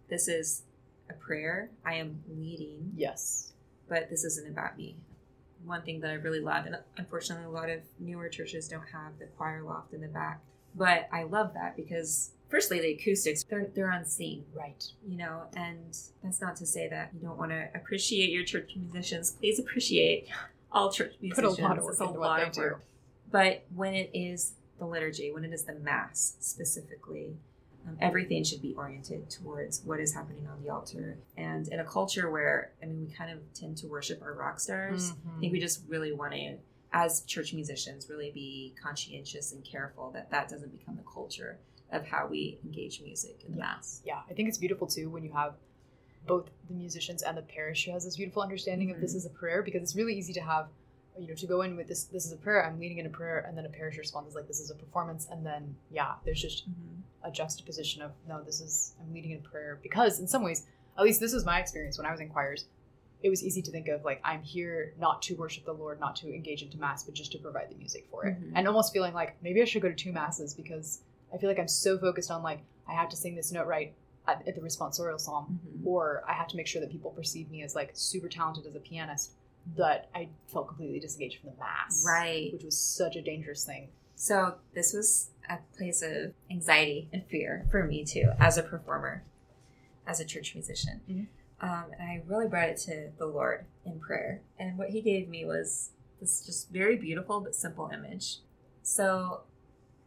this 0.09 0.29
is 0.29 0.63
a 1.11 1.15
prayer 1.15 1.71
I 1.85 1.95
am 1.95 2.23
leading, 2.29 2.93
Yes. 2.97 3.53
but 3.89 4.09
this 4.09 4.25
isn't 4.25 4.49
about 4.49 4.77
me. 4.77 4.97
One 5.65 5.83
thing 5.83 6.01
that 6.01 6.11
I 6.11 6.15
really 6.15 6.39
love, 6.41 6.67
and 6.67 6.77
unfortunately, 6.97 7.47
a 7.47 7.51
lot 7.51 7.69
of 7.69 7.81
newer 7.99 8.29
churches 8.29 8.69
don't 8.69 8.87
have 8.93 9.19
the 9.19 9.27
choir 9.27 9.63
loft 9.65 9.93
in 9.93 10.01
the 10.01 10.07
back, 10.09 10.41
but 10.77 11.09
I 11.13 11.23
love 11.25 11.55
that 11.55 11.77
because, 11.77 12.33
firstly, 12.49 12.81
the 12.81 12.93
acoustics 12.93 13.43
they're 13.45 13.67
they're 13.75 13.91
unseen, 13.91 14.45
Right. 14.55 14.85
you 15.07 15.17
know, 15.17 15.45
and 15.57 15.97
that's 16.23 16.41
not 16.41 16.57
to 16.57 16.67
say 16.67 16.89
that 16.89 17.11
you 17.15 17.21
don't 17.27 17.39
want 17.39 17.51
to 17.51 17.69
appreciate 17.75 18.31
your 18.31 18.45
church 18.45 18.73
musicians. 18.77 19.33
Please 19.33 19.59
appreciate 19.59 20.29
all 20.73 20.93
church 20.93 21.15
musicians 21.21 21.57
Put 21.57 21.61
a 21.61 21.63
lot 21.67 21.79
of 21.79 21.85
work 21.85 21.93
It's 21.93 22.01
a 22.01 22.05
into 22.05 22.19
lot 22.21 22.29
what 22.29 22.37
they 22.41 22.47
of 22.49 22.53
do. 22.53 22.61
work. 22.61 22.85
But 23.31 23.65
when 23.75 23.95
it 23.95 24.11
is 24.15 24.53
the 24.79 24.87
liturgy, 24.87 25.33
when 25.33 25.45
it 25.45 25.53
is 25.53 25.65
the 25.65 25.75
mass 25.75 26.37
specifically, 26.41 27.37
um, 27.89 27.97
everything 28.01 28.45
should 28.45 28.61
be 28.63 28.75
oriented 28.75 29.31
towards 29.31 29.81
what 29.85 30.01
is 30.01 30.13
happening 30.13 30.47
on 30.49 30.63
the 30.63 30.69
altar. 30.71 31.17
And 31.37 31.67
in 31.69 31.81
a 31.81 31.85
culture 31.85 32.31
where, 32.31 32.73
I 32.83 32.87
mean, 32.87 33.07
we 33.09 33.15
kind 33.15 33.31
of 33.31 33.39
tend 33.55 33.77
to 33.79 33.87
worship 33.87 34.21
our 34.23 34.35
rock 34.35 34.61
stars, 34.61 35.13
I 35.37 35.41
think 35.41 35.53
we 35.53 35.61
just 35.61 35.83
really 35.89 36.13
want 36.13 36.33
to, 36.35 36.57
as 37.05 37.21
church 37.23 37.53
musicians, 37.53 38.09
really 38.09 38.31
be 38.31 38.75
conscientious 38.83 39.53
and 39.53 39.63
careful 39.63 40.11
that 40.13 40.31
that 40.31 40.49
doesn't 40.49 40.73
become 40.79 40.97
the 40.97 41.03
culture 41.19 41.59
of 41.93 42.07
how 42.07 42.27
we 42.27 42.59
engage 42.65 43.03
music 43.03 43.37
in 43.45 43.53
the 43.53 43.59
Yeah. 43.59 43.65
mass. 43.65 44.01
yeah, 44.05 44.23
I 44.31 44.33
think 44.35 44.49
it's 44.49 44.57
beautiful 44.59 44.87
too 44.87 45.11
when 45.11 45.23
you 45.23 45.33
have 45.33 45.55
both 46.27 46.47
the 46.69 46.75
musicians 46.75 47.23
and 47.23 47.37
the 47.37 47.43
parish 47.43 47.85
who 47.85 47.93
has 47.93 48.05
this 48.05 48.17
beautiful 48.17 48.43
understanding 48.43 48.91
of 48.91 49.01
this 49.01 49.15
is 49.15 49.27
a 49.27 49.31
prayer 49.31 49.63
because 49.63 49.83
it's 49.83 49.95
really 49.95 50.15
easy 50.21 50.33
to 50.33 50.41
have 50.41 50.69
you 51.19 51.29
know 51.29 51.35
to 51.35 51.47
go 51.47 51.63
in 51.63 51.77
with 51.77 51.87
this 51.87 52.05
this 52.05 52.27
is 52.27 52.33
a 52.33 52.37
prayer 52.37 52.67
i'm 52.67 52.79
leading 52.81 52.99
in 52.99 53.07
a 53.07 53.15
prayer 53.21 53.39
and 53.47 53.57
then 53.57 53.65
a 53.65 53.69
parish 53.69 53.97
response 53.97 54.29
is 54.31 54.35
like 54.35 54.49
this 54.49 54.59
is 54.59 54.71
a 54.71 54.75
performance 54.75 55.29
and 55.31 55.47
then 55.47 55.63
yeah 55.91 56.15
there's 56.25 56.43
just 56.43 56.69
Mhm. 56.69 57.03
a 57.23 57.31
juxtaposition 57.31 58.03
of 58.03 58.11
no 58.29 58.43
this 58.43 58.61
is 58.61 58.95
i'm 59.01 59.13
leading 59.15 59.31
in 59.31 59.39
a 59.39 59.49
prayer 59.53 59.79
because 59.83 60.19
in 60.19 60.27
some 60.27 60.43
ways 60.43 60.67
at 60.99 61.05
least 61.05 61.21
this 61.21 61.33
was 61.33 61.45
my 61.45 61.59
experience 61.61 61.97
when 61.97 62.07
i 62.07 62.11
was 62.11 62.21
in 62.21 62.29
choirs 62.29 62.67
it 63.23 63.31
was 63.31 63.43
easy 63.43 63.63
to 63.63 63.71
think 63.71 63.89
of 63.89 64.05
like 64.05 64.21
i'm 64.25 64.43
here 64.43 64.93
not 64.99 65.23
to 65.23 65.35
worship 65.35 65.65
the 65.65 65.73
lord 65.73 65.99
not 66.01 66.15
to 66.17 66.33
engage 66.33 66.63
into 66.63 66.79
mass 66.79 67.03
but 67.05 67.15
just 67.15 67.33
to 67.33 67.39
provide 67.39 67.71
the 67.71 67.75
music 67.77 68.07
for 68.11 68.27
it 68.27 68.37
Mhm. 68.41 68.53
and 68.55 68.69
almost 68.69 68.93
feeling 68.93 69.15
like 69.15 69.35
maybe 69.43 69.61
i 69.63 69.65
should 69.65 69.83
go 69.83 69.89
to 69.89 69.95
two 69.95 70.13
masses 70.13 70.55
because 70.55 71.01
i 71.33 71.39
feel 71.39 71.49
like 71.49 71.59
i'm 71.59 71.69
so 71.69 71.99
focused 71.99 72.31
on 72.31 72.43
like 72.43 72.61
i 72.89 72.93
have 72.93 73.09
to 73.09 73.17
sing 73.17 73.35
this 73.35 73.51
note 73.53 73.67
right 73.67 73.95
at, 74.29 74.47
at 74.47 74.55
the 74.55 74.61
responsorial 74.61 75.19
psalm 75.21 75.59
Mhm. 75.67 75.87
or 75.87 76.23
i 76.29 76.33
have 76.35 76.49
to 76.49 76.57
make 76.57 76.67
sure 76.67 76.81
that 76.81 76.91
people 76.91 77.11
perceive 77.11 77.51
me 77.51 77.63
as 77.63 77.75
like 77.75 77.91
super 77.95 78.29
talented 78.29 78.67
as 78.67 78.75
a 78.77 78.81
pianist 78.81 79.33
that 79.77 80.09
i 80.15 80.29
felt 80.47 80.69
completely 80.69 81.01
disengaged 81.01 81.41
from 81.41 81.51
the 81.51 81.57
mass 81.57 82.05
Right. 82.07 82.53
which 82.53 82.65
was 82.65 82.77
such 82.79 83.17
a 83.17 83.23
dangerous 83.23 83.65
thing 83.65 83.89
So 84.19 84.55
this 84.75 84.93
was 84.95 85.31
a 85.49 85.59
place 85.77 86.01
of 86.03 86.33
anxiety 86.51 87.09
and 87.13 87.23
fear 87.27 87.67
for 87.71 87.85
me 87.85 88.03
too, 88.03 88.33
as 88.39 88.57
a 88.57 88.63
performer, 88.63 89.23
as 90.07 90.21
a 90.21 90.25
church 90.25 90.55
musician. 90.55 91.03
Mhm. 91.07 91.27
Um, 91.61 91.87
and 91.99 92.03
I 92.03 92.23
really 92.27 92.49
brought 92.49 92.69
it 92.69 92.77
to 92.79 93.11
the 93.19 93.27
Lord 93.27 93.65
in 93.85 93.99
prayer. 93.99 94.43
And 94.59 94.77
what 94.77 94.91
He 94.91 95.01
gave 95.01 95.29
me 95.29 95.45
was 95.45 95.91
this 96.21 96.45
just 96.45 96.71
very 96.71 96.97
beautiful 96.97 97.41
but 97.41 97.55
simple 97.55 97.91
image. 97.93 98.39
So 98.83 99.43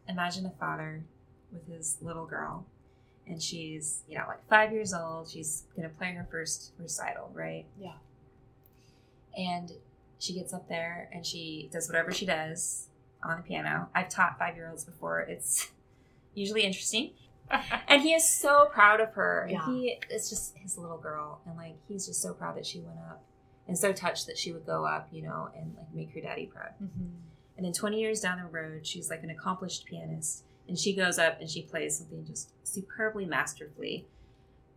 imagine 0.08 0.46
a 0.46 0.50
father 0.50 1.04
with 1.52 1.66
his 1.68 1.98
little 2.00 2.26
girl, 2.26 2.66
and 3.26 3.42
she's 3.42 4.02
you 4.08 4.16
know 4.16 4.24
like 4.28 4.46
five 4.48 4.72
years 4.72 4.92
old. 4.94 5.28
She's 5.28 5.64
gonna 5.76 5.88
play 5.88 6.12
her 6.12 6.26
first 6.30 6.72
recital, 6.78 7.30
right? 7.34 7.66
Yeah. 7.80 7.94
And 9.36 9.72
she 10.18 10.34
gets 10.34 10.52
up 10.52 10.68
there 10.68 11.08
and 11.12 11.24
she 11.24 11.70
does 11.72 11.88
whatever 11.88 12.12
she 12.12 12.26
does 12.26 12.88
on 13.24 13.38
the 13.38 13.42
piano. 13.42 13.88
I've 13.94 14.08
taught 14.08 14.38
five 14.38 14.56
year 14.56 14.68
olds 14.68 14.84
before. 14.84 15.20
It's 15.20 15.70
usually 16.34 16.62
interesting. 16.62 17.12
And 17.88 18.02
he 18.02 18.14
is 18.14 18.28
so 18.28 18.68
proud 18.72 19.00
of 19.00 19.14
her. 19.14 19.48
Yeah. 19.50 19.66
he 19.66 19.98
it's 20.08 20.30
just 20.30 20.56
his 20.56 20.78
little 20.78 20.98
girl. 20.98 21.40
And 21.44 21.56
like 21.56 21.74
he's 21.88 22.06
just 22.06 22.22
so 22.22 22.32
proud 22.32 22.56
that 22.56 22.64
she 22.64 22.78
went 22.78 22.98
up 22.98 23.24
and 23.66 23.76
so 23.76 23.92
touched 23.92 24.26
that 24.26 24.38
she 24.38 24.52
would 24.52 24.64
go 24.64 24.84
up, 24.84 25.08
you 25.10 25.22
know, 25.22 25.48
and 25.56 25.74
like 25.76 25.92
make 25.92 26.14
her 26.14 26.20
daddy 26.20 26.46
proud. 26.46 26.74
Mm-hmm. 26.82 27.06
And 27.56 27.66
then 27.66 27.72
20 27.72 28.00
years 28.00 28.20
down 28.20 28.38
the 28.38 28.46
road, 28.46 28.86
she's 28.86 29.10
like 29.10 29.22
an 29.22 29.30
accomplished 29.30 29.86
pianist. 29.86 30.44
And 30.68 30.78
she 30.78 30.94
goes 30.94 31.18
up 31.18 31.40
and 31.40 31.50
she 31.50 31.62
plays 31.62 31.98
something 31.98 32.24
just 32.24 32.52
superbly 32.62 33.26
masterfully. 33.26 34.06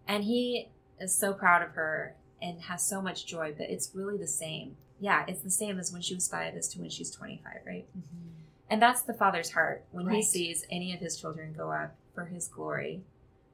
And 0.07 0.23
he 0.23 0.69
is 0.99 1.15
so 1.15 1.33
proud 1.33 1.61
of 1.61 1.69
her 1.75 2.15
and 2.41 2.61
has 2.63 2.85
so 2.85 3.01
much 3.01 3.25
joy, 3.25 3.53
but 3.57 3.69
it's 3.69 3.91
really 3.93 4.17
the 4.17 4.27
same. 4.27 4.75
Yeah, 4.99 5.23
it's 5.27 5.41
the 5.41 5.51
same 5.51 5.79
as 5.79 5.93
when 5.93 6.01
she 6.01 6.15
was 6.15 6.27
five 6.27 6.55
as 6.55 6.67
to 6.69 6.79
when 6.79 6.89
she's 6.89 7.11
25, 7.11 7.53
right? 7.65 7.87
Mm-hmm. 7.97 8.29
And 8.69 8.81
that's 8.81 9.03
the 9.03 9.13
father's 9.13 9.51
heart 9.51 9.85
when 9.91 10.09
he 10.09 10.23
sees 10.23 10.65
any 10.69 10.93
of 10.93 10.99
his 10.99 11.15
children 11.15 11.53
go 11.55 11.71
up 11.71 11.95
for 12.13 12.25
his 12.25 12.47
glory 12.47 13.01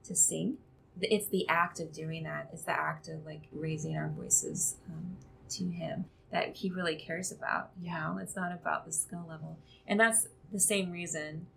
to 0.03 0.15
sing. 0.15 0.57
It's 1.01 1.27
the 1.27 1.47
act 1.47 1.79
of 1.79 1.93
doing 1.93 2.23
that. 2.23 2.49
It's 2.51 2.63
the 2.63 2.71
act 2.71 3.07
of 3.07 3.25
like 3.25 3.43
raising 3.51 3.95
our 3.95 4.09
voices 4.09 4.75
um, 4.89 5.15
to 5.49 5.65
him 5.69 6.05
that 6.31 6.57
he 6.57 6.69
really 6.69 6.95
cares 6.95 7.31
about. 7.31 7.71
You 7.81 7.87
Yeah. 7.87 8.11
know, 8.13 8.17
it's 8.17 8.35
not 8.35 8.51
about 8.51 8.85
the 8.85 8.91
skill 8.91 9.25
level, 9.27 9.57
and 9.87 9.99
that's 9.99 10.27
the 10.51 10.59
same 10.59 10.91
reason 10.91 11.47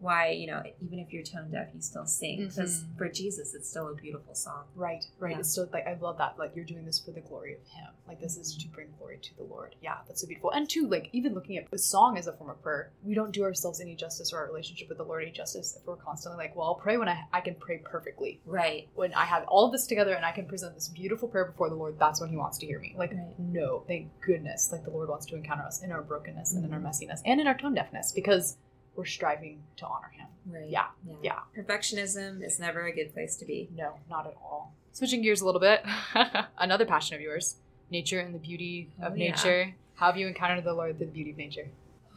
why 0.00 0.30
you 0.30 0.46
know 0.46 0.62
even 0.80 0.98
if 0.98 1.12
you're 1.12 1.22
tone 1.22 1.50
deaf, 1.50 1.68
you 1.74 1.80
still 1.80 2.06
sing 2.06 2.46
because 2.48 2.84
Mhm. 2.84 2.98
for 2.98 3.08
Jesus, 3.08 3.54
it's 3.54 3.68
still 3.68 3.88
a 3.88 3.94
beautiful 3.94 4.34
song. 4.34 4.64
Right, 4.74 5.04
right. 5.18 5.32
Yeah. 5.32 5.38
It's 5.40 5.50
still 5.50 5.68
like 5.72 5.86
I 5.86 5.94
love 5.94 6.18
that. 6.18 6.38
Like 6.38 6.56
you're 6.56 6.64
doing 6.64 6.84
this 6.84 6.98
for 6.98 7.10
the 7.10 7.20
glory 7.20 7.54
of 7.54 7.60
Him. 7.68 7.88
Like 8.08 8.20
this 8.20 8.36
is 8.36 8.56
to 8.56 8.68
bring 8.68 8.88
glory 8.98 9.18
to 9.22 9.36
the 9.36 9.44
Lord. 9.44 9.76
Yeah, 9.82 9.98
that's 10.08 10.20
so 10.22 10.26
beautiful. 10.26 10.50
And 10.50 10.68
two, 10.68 10.86
like 10.88 11.10
even 11.12 11.34
looking 11.34 11.56
at 11.56 11.70
the 11.70 11.78
song 11.78 12.16
as 12.18 12.26
a 12.26 12.32
form 12.32 12.50
of 12.50 12.60
prayer, 12.62 12.90
we 13.04 13.14
don't 13.14 13.30
do 13.32 13.44
ourselves 13.44 13.80
any 13.80 13.94
justice 13.94 14.32
or 14.32 14.38
our 14.38 14.46
relationship 14.46 14.88
with 14.88 14.98
the 14.98 15.04
Lord 15.04 15.22
any 15.22 15.32
justice 15.32 15.76
if 15.78 15.86
we're 15.86 15.96
constantly 15.96 16.38
like, 16.44 16.56
well, 16.56 16.66
I'll 16.66 16.74
pray 16.74 16.96
when 16.96 17.08
I 17.08 17.24
I 17.32 17.40
can 17.40 17.54
pray 17.56 17.78
perfectly. 17.78 18.40
Right. 18.46 18.88
When 18.94 19.12
I 19.14 19.24
have 19.24 19.44
all 19.48 19.66
of 19.66 19.72
this 19.72 19.86
together 19.86 20.14
and 20.14 20.24
I 20.24 20.32
can 20.32 20.46
present 20.46 20.74
this 20.74 20.88
beautiful 20.88 21.28
prayer 21.28 21.44
before 21.44 21.68
the 21.68 21.76
Lord, 21.76 21.98
that's 21.98 22.20
when 22.20 22.30
He 22.30 22.36
wants 22.36 22.58
to 22.58 22.66
hear 22.66 22.78
me. 22.80 22.94
Like, 22.96 23.12
Right. 23.12 23.38
no, 23.38 23.84
thank 23.86 24.08
goodness. 24.20 24.72
Like 24.72 24.84
the 24.84 24.90
Lord 24.90 25.08
wants 25.08 25.26
to 25.26 25.36
encounter 25.36 25.62
us 25.64 25.82
in 25.82 25.92
our 25.92 26.02
brokenness 26.02 26.54
and 26.54 26.64
in 26.64 26.72
our 26.72 26.80
Mhm. 26.80 26.84
messiness 26.84 27.20
and 27.24 27.40
in 27.40 27.46
our 27.46 27.56
tone 27.56 27.74
deafness 27.74 28.12
because 28.12 28.56
we're 29.00 29.06
striving 29.06 29.62
to 29.78 29.86
honor 29.86 30.10
Him. 30.14 30.26
Right. 30.46 30.68
Yeah, 30.68 30.86
yeah. 31.22 31.38
Perfectionism 31.56 32.44
is 32.44 32.58
never 32.60 32.82
a 32.86 32.92
good 32.94 33.14
place 33.14 33.36
to 33.36 33.46
be. 33.46 33.68
No, 33.74 33.94
not 34.10 34.26
at 34.26 34.34
all. 34.42 34.74
Switching 34.92 35.22
gears 35.22 35.40
a 35.40 35.46
little 35.46 35.60
bit, 35.60 35.82
another 36.58 36.84
passion 36.84 37.14
of 37.14 37.20
yours, 37.22 37.56
nature 37.90 38.20
and 38.20 38.34
the 38.34 38.38
beauty 38.38 38.90
of 39.02 39.12
Oh, 39.12 39.14
yeah. 39.14 39.30
nature. 39.30 39.74
How 39.94 40.06
have 40.06 40.16
you 40.18 40.26
encountered 40.26 40.64
the 40.64 40.74
Lord 40.74 40.98
through 40.98 41.06
the 41.06 41.12
beauty 41.12 41.30
of 41.30 41.36
nature? 41.38 41.68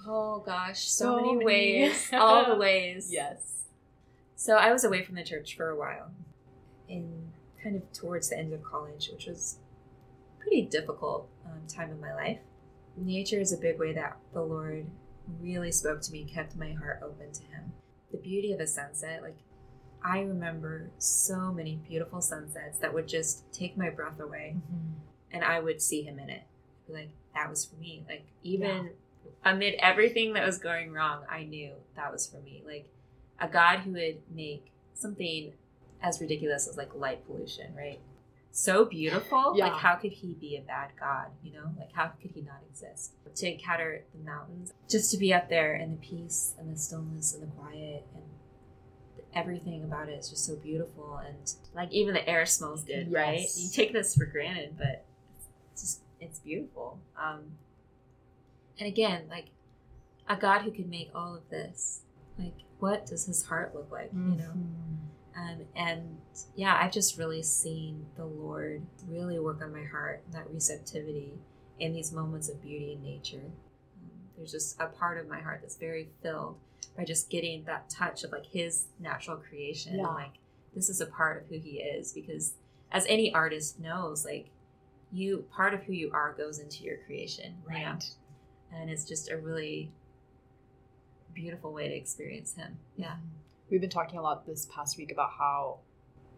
Oh 0.05 0.39
gosh, 0.45 0.81
so, 0.89 1.05
So 1.05 1.15
many, 1.15 1.33
many. 1.35 1.45
ways, 1.45 2.09
all 2.13 2.45
the 2.47 2.55
ways. 2.55 3.09
Yes. 3.11 3.61
So 4.35 4.57
I 4.57 4.73
was 4.73 4.83
away 4.83 5.03
from 5.03 5.15
the 5.15 5.23
church 5.23 5.55
for 5.55 5.69
a 5.69 5.75
while, 5.77 6.11
in 6.89 7.31
kind 7.63 7.75
of 7.77 7.93
towards 7.93 8.29
the 8.29 8.37
end 8.37 8.51
of 8.53 8.61
college, 8.63 9.09
which 9.13 9.27
was 9.27 9.57
a 10.37 10.41
pretty 10.41 10.63
difficult 10.63 11.29
um, 11.45 11.61
time 11.69 11.91
in 11.91 12.01
my 12.01 12.13
life. 12.13 12.39
Nature 12.97 13.39
is 13.39 13.53
a 13.53 13.57
big 13.57 13.79
way 13.79 13.93
that 13.93 14.17
the 14.33 14.41
Lord 14.41 14.85
really 15.41 15.71
spoke 15.71 16.01
to 16.01 16.11
me, 16.11 16.23
kept 16.23 16.55
my 16.55 16.71
heart 16.71 17.01
open 17.03 17.31
to 17.31 17.41
Him. 17.43 17.73
The 18.11 18.17
beauty 18.17 18.53
of 18.53 18.59
a 18.59 18.67
sunset, 18.67 19.21
like 19.21 19.37
I 20.03 20.19
remember 20.19 20.89
so 20.97 21.51
many 21.51 21.79
beautiful 21.87 22.21
sunsets 22.21 22.79
that 22.79 22.93
would 22.93 23.07
just 23.07 23.51
take 23.53 23.77
my 23.77 23.89
breath 23.89 24.19
away, 24.19 24.55
mm-hmm. 24.57 24.93
and 25.31 25.43
I 25.43 25.59
would 25.59 25.81
see 25.81 26.03
Him 26.03 26.19
in 26.19 26.29
it. 26.29 26.43
Like 26.87 27.09
that 27.33 27.49
was 27.49 27.65
for 27.65 27.75
me. 27.75 28.03
Like 28.07 28.25
even 28.43 28.91
amid 29.43 29.75
everything 29.79 30.33
that 30.33 30.45
was 30.45 30.57
going 30.57 30.91
wrong, 30.91 31.23
I 31.29 31.43
knew 31.43 31.71
that 31.95 32.11
was 32.11 32.27
for 32.27 32.37
me. 32.41 32.63
Like 32.65 32.89
a 33.39 33.47
God 33.47 33.79
who 33.79 33.93
would 33.93 34.21
make 34.33 34.71
something 34.93 35.53
as 36.01 36.19
ridiculous 36.19 36.67
as 36.67 36.77
like 36.77 36.93
light 36.95 37.25
pollution, 37.25 37.73
right? 37.75 37.99
So 38.55 38.86
beautiful. 38.86 39.55
Yeah. 39.57 39.69
Like 39.69 39.81
how 39.81 39.95
could 39.95 40.12
he 40.12 40.36
be 40.39 40.57
a 40.57 40.62
bad 40.62 40.91
God? 41.00 41.25
You 41.41 41.53
know, 41.53 41.72
like 41.77 41.91
how 41.91 42.12
could 42.22 42.31
he 42.31 42.41
not 42.41 42.62
exist? 42.69 43.13
To 43.36 43.51
encounter 43.51 44.03
the 44.13 44.24
mountains, 44.24 44.72
just 44.88 45.10
to 45.10 45.17
be 45.17 45.33
up 45.33 45.50
there 45.50 45.74
and 45.74 45.93
the 45.93 45.98
peace 45.98 46.53
and 46.60 46.72
the 46.72 46.77
stillness 46.77 47.33
and 47.33 47.41
the 47.41 47.48
quiet 47.48 48.05
and 48.13 48.24
everything 49.33 49.83
about 49.83 50.07
it 50.07 50.19
is 50.19 50.29
just 50.29 50.45
so 50.45 50.55
beautiful 50.55 51.19
and 51.25 51.55
like 51.74 51.91
even 51.91 52.13
the 52.13 52.29
air 52.29 52.45
smells 52.45 52.83
good, 52.83 53.12
right? 53.12 53.48
You 53.57 53.69
take 53.72 53.91
this 53.91 54.15
for 54.15 54.25
granted, 54.25 54.75
but 54.77 55.03
it's 55.72 55.81
just 55.81 56.01
it's 56.22 56.38
beautiful. 56.38 57.00
Um, 57.19 57.39
and 58.77 58.88
again, 58.88 59.24
like 59.31 59.48
a 60.29 60.36
God 60.36 60.62
who 60.62 60.69
could 60.69 60.89
make 60.89 61.10
all 61.15 61.33
of 61.33 61.50
this, 61.50 62.01
like 62.38 62.53
what 62.79 63.07
does 63.07 63.25
his 63.25 63.45
heart 63.45 63.74
look 63.74 63.91
like? 63.91 64.12
You 64.13 64.19
know, 64.38 64.53
um, 65.35 65.65
and 65.75 66.17
yeah, 66.55 66.77
I've 66.81 66.91
just 66.91 67.17
really 67.17 67.43
seen 67.43 68.05
the 68.15 68.25
Lord 68.25 68.83
really 69.07 69.39
work 69.39 69.61
on 69.61 69.71
my 69.71 69.83
heart, 69.83 70.23
that 70.31 70.49
receptivity 70.51 71.33
in 71.79 71.93
these 71.93 72.11
moments 72.11 72.49
of 72.49 72.61
beauty 72.61 72.93
in 72.93 73.03
nature. 73.03 73.51
Um, 74.01 74.11
there's 74.37 74.51
just 74.51 74.79
a 74.79 74.87
part 74.87 75.17
of 75.17 75.27
my 75.27 75.39
heart 75.39 75.59
that's 75.61 75.77
very 75.77 76.09
filled 76.21 76.57
by 76.95 77.03
just 77.03 77.29
getting 77.29 77.63
that 77.63 77.89
touch 77.89 78.23
of 78.23 78.31
like 78.31 78.45
His 78.45 78.87
natural 78.99 79.37
creation. 79.37 79.97
Yeah. 79.97 80.07
Like 80.07 80.33
this 80.75 80.89
is 80.89 81.01
a 81.01 81.05
part 81.07 81.41
of 81.41 81.47
who 81.49 81.59
He 81.59 81.77
is 81.77 82.13
because, 82.13 82.53
as 82.91 83.05
any 83.07 83.33
artist 83.33 83.79
knows, 83.79 84.25
like 84.25 84.49
you, 85.11 85.45
part 85.55 85.73
of 85.73 85.83
who 85.83 85.93
you 85.93 86.11
are 86.13 86.33
goes 86.33 86.59
into 86.59 86.83
your 86.83 86.97
creation. 87.05 87.55
you 87.67 87.79
know? 87.79 87.85
Right. 87.85 88.09
and 88.71 88.89
it's 88.89 89.05
just 89.05 89.29
a 89.31 89.37
really 89.37 89.91
beautiful 91.33 91.73
way 91.73 91.87
to 91.87 91.95
experience 91.95 92.53
Him. 92.53 92.77
Yeah. 92.97 93.15
We've 93.73 93.81
been 93.81 93.89
talking 93.89 94.19
a 94.19 94.21
lot 94.21 94.45
this 94.45 94.67
past 94.71 94.99
week 94.99 95.11
about 95.11 95.31
how 95.31 95.79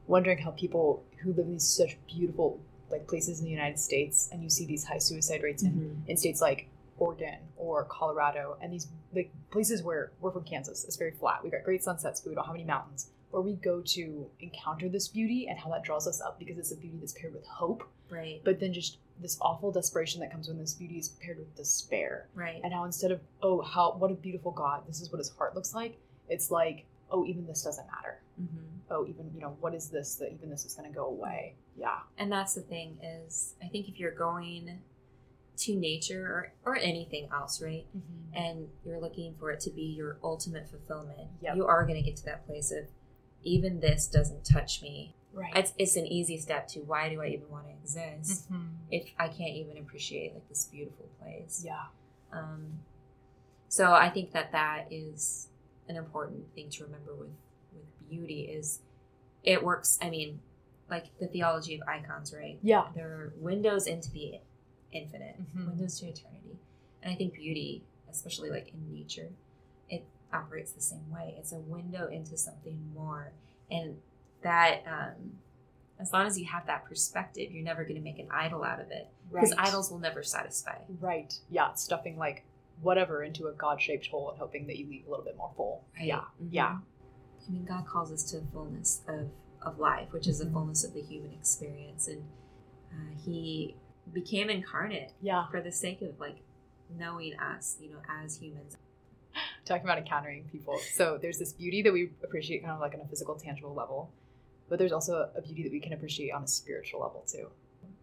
wondering 0.07 0.37
how 0.37 0.51
people 0.51 1.03
who 1.21 1.33
live 1.33 1.47
in 1.47 1.51
these 1.51 1.67
such 1.67 1.97
beautiful 2.07 2.61
like 2.89 3.09
places 3.09 3.39
in 3.39 3.45
the 3.45 3.51
United 3.51 3.77
States 3.77 4.29
and 4.31 4.41
you 4.41 4.49
see 4.49 4.65
these 4.65 4.85
high 4.85 4.99
suicide 4.99 5.43
rates 5.43 5.61
in, 5.61 5.73
Mhm. 6.05 6.09
in 6.09 6.15
states 6.15 6.39
like 6.39 6.69
Oregon 6.97 7.39
or 7.57 7.83
Colorado 7.83 8.55
and 8.61 8.71
these 8.71 8.87
like 9.13 9.33
places 9.51 9.83
where 9.83 10.13
we're 10.21 10.31
from 10.31 10.45
Kansas. 10.45 10.85
It's 10.85 10.95
very 10.95 11.11
flat. 11.11 11.43
We 11.43 11.49
got 11.49 11.65
great 11.65 11.83
sunsets, 11.83 12.21
but 12.21 12.29
we 12.29 12.35
don't 12.35 12.45
have 12.45 12.55
any 12.55 12.63
mountains. 12.63 13.09
Where 13.31 13.41
we 13.41 13.55
go 13.57 13.81
to 13.81 14.29
encounter 14.39 14.87
this 14.87 15.09
beauty 15.09 15.49
and 15.49 15.59
how 15.59 15.69
that 15.71 15.83
draws 15.83 16.07
us 16.07 16.21
up 16.21 16.39
because 16.39 16.57
it's 16.57 16.71
a 16.71 16.77
beauty 16.77 16.95
that's 16.99 17.11
paired 17.11 17.33
with 17.33 17.45
hope, 17.47 17.83
Right. 18.09 18.41
but 18.45 18.61
then 18.61 18.71
just 18.71 18.97
this 19.19 19.37
awful 19.41 19.73
desperation 19.73 20.21
that 20.21 20.31
comes 20.31 20.47
when 20.47 20.57
this 20.57 20.73
beauty 20.73 20.99
is 20.99 21.09
paired 21.09 21.39
with 21.39 21.53
despair. 21.53 22.29
Right. 22.33 22.61
And 22.63 22.71
how 22.73 22.85
instead 22.85 23.11
of, 23.11 23.19
oh, 23.41 23.59
how 23.61 23.97
what 23.97 24.09
a 24.09 24.13
beautiful 24.15 24.51
God, 24.53 24.87
this 24.87 25.01
is 25.01 25.11
what 25.11 25.17
his 25.17 25.31
heart 25.31 25.53
looks 25.53 25.73
like, 25.75 25.97
it's 26.29 26.49
like, 26.49 26.85
oh, 27.15 27.25
even 27.25 27.45
this 27.47 27.63
doesn't 27.63 27.87
matter. 27.87 28.19
hmm 28.37 28.61
Oh, 28.91 29.07
even, 29.07 29.31
you 29.33 29.41
know, 29.41 29.57
what 29.61 29.73
is 29.73 29.89
this 29.89 30.15
that 30.17 30.31
even 30.31 30.49
this 30.51 30.63
is 30.63 30.75
gonna 30.75 30.91
go 30.91 31.05
away? 31.07 31.55
Yeah. 31.75 31.99
And 32.19 32.31
that's 32.31 32.53
the 32.53 32.61
thing 32.61 32.97
is, 33.01 33.55
I 33.63 33.67
think 33.67 33.89
if 33.89 33.99
you're 33.99 34.11
going 34.13 34.79
to 35.57 35.75
nature 35.75 36.25
or, 36.65 36.73
or 36.73 36.77
anything 36.77 37.29
else, 37.33 37.61
right, 37.61 37.85
and 38.33 38.67
you're 38.85 38.99
looking 38.99 39.33
for 39.39 39.49
it 39.51 39.59
to 39.61 39.69
be 39.71 39.81
your 39.83 40.17
ultimate 40.23 40.69
fulfillment, 40.69 41.29
Yep. 41.41 41.55
you 41.55 41.65
are 41.65 41.83
going 41.85 41.95
to 41.95 42.01
get 42.01 42.17
to 42.17 42.25
that 42.25 42.45
place 42.45 42.71
of 42.71 42.85
even 43.43 43.79
this 43.79 44.05
doesn't 44.07 44.43
touch 44.45 44.81
me. 44.81 45.15
Right. 45.33 45.55
It's, 45.55 45.73
it's 45.79 45.95
an 45.95 46.05
easy 46.05 46.37
step 46.37 46.67
to 46.69 46.79
why 46.81 47.09
do 47.09 47.21
I 47.21 47.27
even 47.27 47.49
want 47.49 47.65
to 47.67 47.71
exist 47.73 48.51
Mhm. 48.51 48.69
if 48.91 49.09
I 49.17 49.27
can't 49.29 49.55
even 49.55 49.77
appreciate 49.77 50.33
like 50.33 50.47
this 50.49 50.65
beautiful 50.65 51.07
place. 51.21 51.63
Yeah. 51.65 51.85
Um, 52.31 52.79
so 53.69 53.93
I 53.93 54.09
think 54.09 54.31
that 54.33 54.51
that 54.51 54.87
is 54.91 55.47
an 55.87 55.95
important 55.95 56.53
thing 56.55 56.69
to 56.71 56.83
remember 56.83 57.13
with 57.15 57.29
with 57.73 58.09
beauty 58.09 58.41
is 58.41 58.79
it 59.43 59.63
works. 59.63 59.99
I 60.01 60.09
mean, 60.09 60.39
like 60.89 61.05
the 61.19 61.27
theology 61.27 61.75
of 61.75 61.87
icons, 61.87 62.33
right? 62.33 62.57
Yeah. 62.63 62.87
They're 62.95 63.33
windows 63.37 63.87
into 63.87 64.11
the 64.11 64.39
infinite, 64.91 65.35
Mhm. 65.55 65.67
windows 65.67 65.99
to 65.99 66.07
eternity, 66.07 66.57
and 67.01 67.11
I 67.13 67.15
think 67.15 67.33
beauty, 67.33 67.83
especially 68.09 68.49
like 68.49 68.73
in 68.73 68.93
nature, 68.93 69.29
it 69.89 70.03
operates 70.33 70.71
the 70.71 70.81
same 70.81 71.09
way. 71.11 71.35
It's 71.37 71.51
a 71.51 71.59
window 71.59 72.07
into 72.07 72.37
something 72.37 72.93
more, 72.93 73.31
and 73.69 74.01
that. 74.41 74.83
Um, 74.87 75.39
as 75.97 76.11
long 76.11 76.27
as 76.27 76.37
you 76.37 76.43
have 76.45 76.65
that 76.65 76.83
perspective, 76.83 77.53
you're 77.53 77.63
never 77.63 77.83
going 77.85 77.95
to 77.95 78.01
make 78.01 78.19
an 78.19 78.27
idol 78.29 78.65
out 78.65 78.81
of 78.81 78.91
it 78.91 79.07
because 79.31 79.51
Right. 79.55 79.67
idols 79.69 79.89
will 79.89 79.99
never 79.99 80.23
satisfy. 80.23 80.77
Right. 80.99 81.39
Yeah. 81.49 81.73
Stuffing 81.75 82.17
like 82.17 82.43
whatever 82.81 83.23
into 83.23 83.47
a 83.47 83.53
God 83.53 83.81
shaped 83.81 84.07
hole 84.07 84.29
and 84.31 84.39
hoping 84.39 84.67
that 84.67 84.77
you 84.77 84.87
leave 84.87 85.07
a 85.07 85.09
little 85.09 85.25
bit 85.25 85.37
more 85.37 85.51
full. 85.55 85.85
Right. 85.97 86.07
Yeah. 86.07 86.21
Mhm. 86.41 86.47
Yeah. 86.51 86.77
I 87.47 87.51
mean, 87.51 87.65
God 87.65 87.85
calls 87.87 88.11
us 88.11 88.23
to 88.31 88.39
the 88.39 88.47
fullness 88.47 89.01
of, 89.07 89.29
of 89.61 89.79
life, 89.79 90.11
which 90.11 90.27
is 90.27 90.39
the 90.39 90.45
Mhm. 90.45 90.53
fullness 90.53 90.83
of 90.83 90.93
the 90.93 91.01
human 91.01 91.31
experience. 91.33 92.07
And 92.07 92.23
uh, 92.91 93.15
He 93.23 93.75
became 94.13 94.49
incarnate 94.49 95.13
Yeah. 95.21 95.47
for 95.49 95.61
the 95.61 95.71
sake 95.71 96.01
of 96.01 96.19
like 96.19 96.37
knowing 96.89 97.37
us, 97.39 97.77
you 97.79 97.89
know, 97.91 97.99
as 98.09 98.37
humans. 98.37 98.77
Talking 99.65 99.83
about 99.85 99.97
encountering 99.97 100.47
people. 100.51 100.77
So 100.93 101.17
there's 101.17 101.39
this 101.39 101.53
beauty 101.53 101.81
that 101.81 101.91
we 101.93 102.11
appreciate 102.23 102.59
kind 102.61 102.73
of 102.73 102.79
like 102.79 102.93
on 102.93 103.01
a 103.01 103.07
physical, 103.07 103.35
tangible 103.35 103.73
level, 103.73 104.11
but 104.69 104.79
there's 104.79 104.91
also 104.91 105.29
a 105.35 105.41
beauty 105.41 105.63
that 105.63 105.71
we 105.71 105.79
can 105.79 105.93
appreciate 105.93 106.31
on 106.31 106.43
a 106.43 106.47
spiritual 106.47 107.01
level 107.01 107.23
too. 107.27 107.49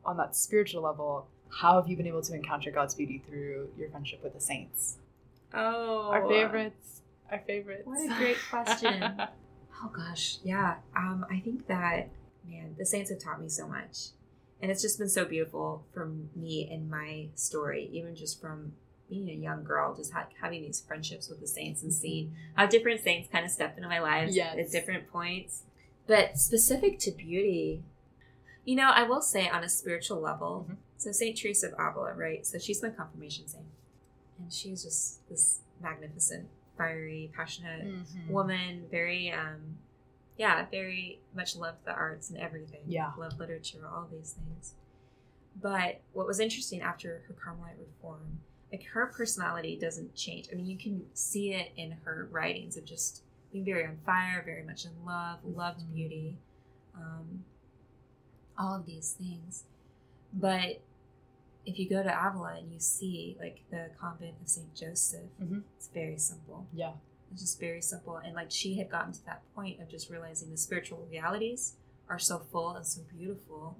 On 0.04 0.16
that 0.16 0.34
spiritual 0.34 0.82
level, 0.82 1.28
how 1.60 1.80
have 1.80 1.88
you 1.88 1.96
been 1.96 2.06
able 2.06 2.22
to 2.22 2.34
encounter 2.34 2.70
God's 2.70 2.94
beauty 2.94 3.22
through 3.28 3.68
your 3.78 3.88
friendship 3.90 4.22
with 4.24 4.34
the 4.34 4.40
saints? 4.40 4.96
Oh, 5.54 6.10
Our 6.10 6.26
favorites. 6.28 7.02
Our 7.30 7.38
favorites. 7.40 7.82
What 7.84 8.10
a 8.10 8.14
great 8.16 8.38
question. 8.50 9.20
Oh 9.84 9.88
gosh, 9.92 10.38
yeah. 10.44 10.76
Um, 10.96 11.26
I 11.28 11.40
think 11.40 11.66
that 11.66 12.08
man, 12.48 12.76
the 12.78 12.86
saints 12.86 13.10
have 13.10 13.18
taught 13.18 13.40
me 13.42 13.48
so 13.48 13.66
much, 13.66 14.10
and 14.60 14.70
it's 14.70 14.80
just 14.80 14.96
been 14.96 15.08
so 15.08 15.24
beautiful 15.24 15.84
for 15.92 16.08
me 16.36 16.68
and 16.72 16.88
my 16.88 17.26
story, 17.34 17.88
even 17.92 18.14
just 18.14 18.40
from 18.40 18.74
being 19.10 19.28
a 19.28 19.32
young 19.32 19.64
girl, 19.64 19.92
just 19.92 20.12
ha- 20.12 20.28
having 20.40 20.62
these 20.62 20.78
friendships 20.80 21.28
with 21.28 21.40
the 21.40 21.48
saints 21.48 21.82
and 21.82 21.92
seeing 21.92 22.32
how 22.54 22.66
different 22.66 23.00
saints 23.00 23.28
kind 23.32 23.44
of 23.44 23.50
stepped 23.50 23.76
into 23.76 23.88
my 23.88 23.98
lives 23.98 24.36
Yes. 24.36 24.56
at 24.56 24.70
different 24.70 25.10
points. 25.10 25.64
But 26.06 26.38
specific 26.38 27.00
to 27.00 27.10
beauty, 27.10 27.82
you 28.64 28.76
know, 28.76 28.88
I 28.94 29.02
will 29.02 29.22
say 29.22 29.48
on 29.48 29.64
a 29.64 29.68
spiritual 29.68 30.20
level. 30.20 30.68
Mhm. 30.70 30.76
So 31.02 31.10
Saint 31.10 31.36
Teresa 31.36 31.66
of 31.66 31.72
Avila, 31.74 32.14
right? 32.14 32.46
So 32.46 32.58
she's 32.58 32.80
my 32.80 32.90
confirmation 32.90 33.48
saint, 33.48 33.64
and 34.38 34.52
she's 34.52 34.84
just 34.84 35.28
this 35.28 35.58
magnificent, 35.80 36.48
fiery, 36.78 37.28
passionate 37.34 37.84
Mhm. 37.86 38.28
woman, 38.28 38.86
very 38.88 39.32
um 39.32 39.78
yeah, 40.38 40.64
very 40.70 41.20
much 41.34 41.56
loved 41.56 41.84
the 41.84 41.92
arts 41.92 42.30
and 42.30 42.38
everything. 42.38 42.82
Yeah. 42.86 43.12
Loved 43.18 43.38
literature, 43.38 43.84
all 43.86 44.06
these 44.10 44.32
things. 44.32 44.74
But 45.60 46.00
what 46.12 46.26
was 46.26 46.38
interesting 46.40 46.80
after 46.80 47.22
her 47.28 47.34
Carmelite 47.34 47.78
reform, 47.78 48.40
like 48.70 48.84
her 48.84 49.06
personality 49.06 49.76
doesn't 49.76 50.14
change. 50.14 50.48
I 50.50 50.54
mean, 50.54 50.66
you 50.66 50.78
can 50.78 51.04
see 51.14 51.52
it 51.52 51.72
in 51.76 51.90
her 52.04 52.28
writings 52.30 52.76
of 52.76 52.84
just 52.84 53.22
being 53.52 53.64
very 53.64 53.84
on 53.84 53.98
fire, 54.06 54.40
very 54.44 54.62
much 54.62 54.84
in 54.86 55.04
love, 55.04 55.44
loved 55.44 55.80
Mhm. 55.80 55.94
beauty, 55.94 56.38
um, 56.94 57.44
all 58.56 58.74
of 58.76 58.86
these 58.86 59.12
things. 59.12 59.64
But 60.32 60.80
if 61.64 61.78
you 61.78 61.88
go 61.88 62.02
to 62.02 62.08
Avila 62.10 62.56
and 62.58 62.72
you 62.72 62.80
see 62.80 63.36
like 63.40 63.62
the 63.70 63.90
convent 64.00 64.34
of 64.42 64.48
Saint 64.48 64.74
Joseph, 64.74 65.30
Mhm. 65.40 65.62
it's 65.76 65.88
very 65.88 66.18
simple. 66.18 66.66
Yeah. 66.72 66.94
It's 67.32 67.40
just 67.42 67.60
very 67.60 67.80
simple. 67.80 68.16
And 68.16 68.34
like 68.34 68.50
she 68.50 68.74
had 68.78 68.90
gotten 68.90 69.12
to 69.12 69.24
that 69.26 69.42
point 69.54 69.80
of 69.80 69.88
just 69.88 70.10
realizing 70.10 70.50
the 70.50 70.56
spiritual 70.56 71.06
realities 71.10 71.76
are 72.08 72.18
so 72.18 72.38
full 72.40 72.70
and 72.76 72.86
so 72.86 73.02
beautiful. 73.16 73.76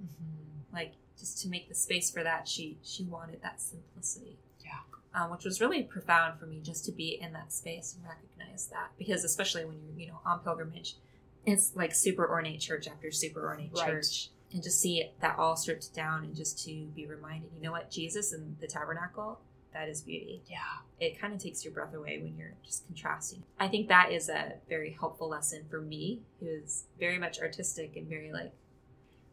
Like 0.71 0.93
just 1.19 1.41
to 1.43 1.49
make 1.49 1.67
the 1.69 1.75
space 1.75 2.09
for 2.09 2.23
that, 2.23 2.47
she 2.47 2.77
she 2.83 3.03
wanted 3.03 3.41
that 3.43 3.61
simplicity. 3.61 4.37
Yeah. 4.63 4.79
Um, 5.13 5.29
which 5.31 5.45
was 5.45 5.61
really 5.61 5.83
profound 5.83 6.39
for 6.39 6.47
me 6.47 6.59
just 6.61 6.85
to 6.85 6.91
be 6.91 7.19
in 7.21 7.33
that 7.33 7.53
space 7.53 7.93
and 7.95 8.03
recognize 8.03 8.67
that 8.67 8.91
because 8.97 9.23
especially 9.23 9.65
when 9.65 9.77
you're 9.83 9.99
you 9.99 10.07
know 10.07 10.19
on 10.25 10.39
pilgrimage, 10.39 10.95
it's 11.45 11.75
like 11.75 11.93
super 11.93 12.27
ornate 12.27 12.61
church 12.61 12.87
after 12.87 13.11
super 13.11 13.45
ornate 13.45 13.71
Right. 13.75 13.85
church. 13.85 14.29
And 14.53 14.61
just 14.63 14.79
see 14.79 15.11
that 15.19 15.37
all 15.37 15.55
stripped 15.55 15.93
down 15.93 16.23
and 16.23 16.35
just 16.35 16.63
to 16.65 16.85
be 16.95 17.05
reminded, 17.05 17.49
you 17.55 17.61
know 17.61 17.71
what, 17.71 17.89
Jesus 17.89 18.33
and 18.33 18.55
the 18.59 18.67
tabernacle, 18.67 19.39
that 19.73 19.89
is 19.89 20.01
beauty. 20.01 20.43
Yeah. 20.47 20.57
It 20.99 21.19
kind 21.19 21.33
of 21.33 21.39
takes 21.39 21.65
your 21.65 21.73
breath 21.73 21.93
away 21.93 22.19
when 22.21 22.37
you're 22.37 22.53
just 22.63 22.85
contrasting. 22.85 23.43
I 23.59 23.67
think 23.67 23.87
that 23.89 24.11
is 24.11 24.29
a 24.29 24.53
very 24.69 24.95
helpful 24.99 25.27
lesson 25.27 25.65
for 25.69 25.81
me, 25.81 26.21
who 26.39 26.47
is 26.47 26.85
very 26.99 27.17
much 27.17 27.39
artistic 27.41 27.95
and 27.95 28.07
very 28.07 28.31
like, 28.31 28.53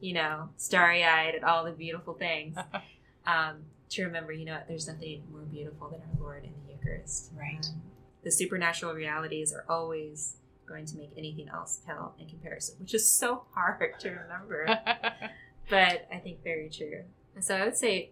you 0.01 0.15
know, 0.15 0.49
starry 0.57 1.05
eyed 1.05 1.35
at 1.35 1.45
all 1.45 1.65
the 1.65 1.73
beautiful 1.73 2.15
things. 2.15 2.57
um, 3.27 3.65
to 3.91 4.05
remember, 4.05 4.33
you 4.33 4.47
know 4.47 4.55
what, 4.55 4.69
there's 4.69 4.89
nothing 4.89 5.23
more 5.31 5.43
beautiful 5.43 5.91
than 5.91 6.01
our 6.01 6.21
Lord 6.21 6.45
in 6.45 6.53
the 6.67 6.73
Eucharist. 6.73 7.31
Right. 7.37 7.65
Um, 7.69 7.83
the 8.23 8.31
supernatural 8.31 8.95
realities 8.95 9.53
are 9.53 9.65
always 9.69 10.37
going 10.71 10.87
to 10.87 10.97
make 10.97 11.11
anything 11.19 11.49
else 11.49 11.81
pale 11.87 12.15
in 12.19 12.29
comparison, 12.29 12.77
which 12.81 12.95
is 12.95 13.09
so 13.11 13.45
hard 13.55 13.99
to 14.01 14.09
remember, 14.11 14.67
but 15.69 16.07
I 16.13 16.19
think 16.23 16.43
very 16.45 16.71
true. 16.71 17.03
And 17.35 17.45
so 17.45 17.57
I 17.57 17.65
would 17.65 17.77
say 17.77 18.11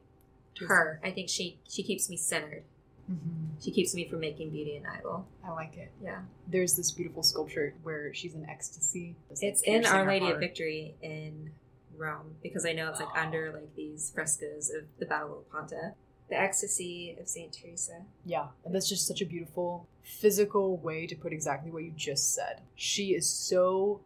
her. 0.66 1.00
I 1.04 1.10
think 1.12 1.28
she 1.28 1.58
she 1.68 1.82
keeps 1.82 2.10
me 2.10 2.16
centered. 2.16 2.64
Mhm. 3.10 3.62
She 3.62 3.70
keeps 3.70 3.94
me 3.94 4.06
from 4.08 4.20
making 4.20 4.50
beauty 4.50 4.76
an 4.76 4.84
idol. 4.86 5.26
I 5.44 5.50
like 5.52 5.76
it. 5.76 5.90
Yeah, 6.02 6.20
There's 6.46 6.76
this 6.76 6.90
beautiful 6.90 7.22
sculpture 7.22 7.74
where 7.82 8.12
she's 8.12 8.34
in 8.34 8.44
ecstasy. 8.48 9.16
It's, 9.30 9.42
it's 9.42 9.62
in 9.62 9.86
Our 9.86 10.06
Lady 10.06 10.30
of. 10.30 10.38
Victory 10.38 10.94
in 11.00 11.52
Rome 11.96 12.34
because 12.42 12.66
I 12.66 12.72
know 12.72 12.90
it's 12.90 13.00
like 13.00 13.08
Oh. 13.16 13.20
under 13.20 13.50
like 13.52 13.74
these 13.76 14.10
frescoes 14.14 14.70
of 14.70 14.84
the 14.98 15.06
Battle 15.06 15.38
of 15.38 15.50
Ponta, 15.50 15.94
the 16.28 16.38
ecstasy 16.38 17.16
of 17.20 17.28
Saint 17.28 17.52
Teresa. 17.52 18.02
Yeah, 18.24 18.46
and 18.64 18.74
that's 18.74 18.88
just 18.88 19.06
such 19.06 19.20
a 19.22 19.26
beautiful 19.26 19.86
physical 20.02 20.76
way 20.78 21.06
to 21.06 21.14
put 21.14 21.32
exactly 21.32 21.70
what 21.70 21.82
you 21.84 21.92
just 21.96 22.34
said. 22.34 22.60
She 22.74 23.14
is 23.14 23.28
so 23.28 24.00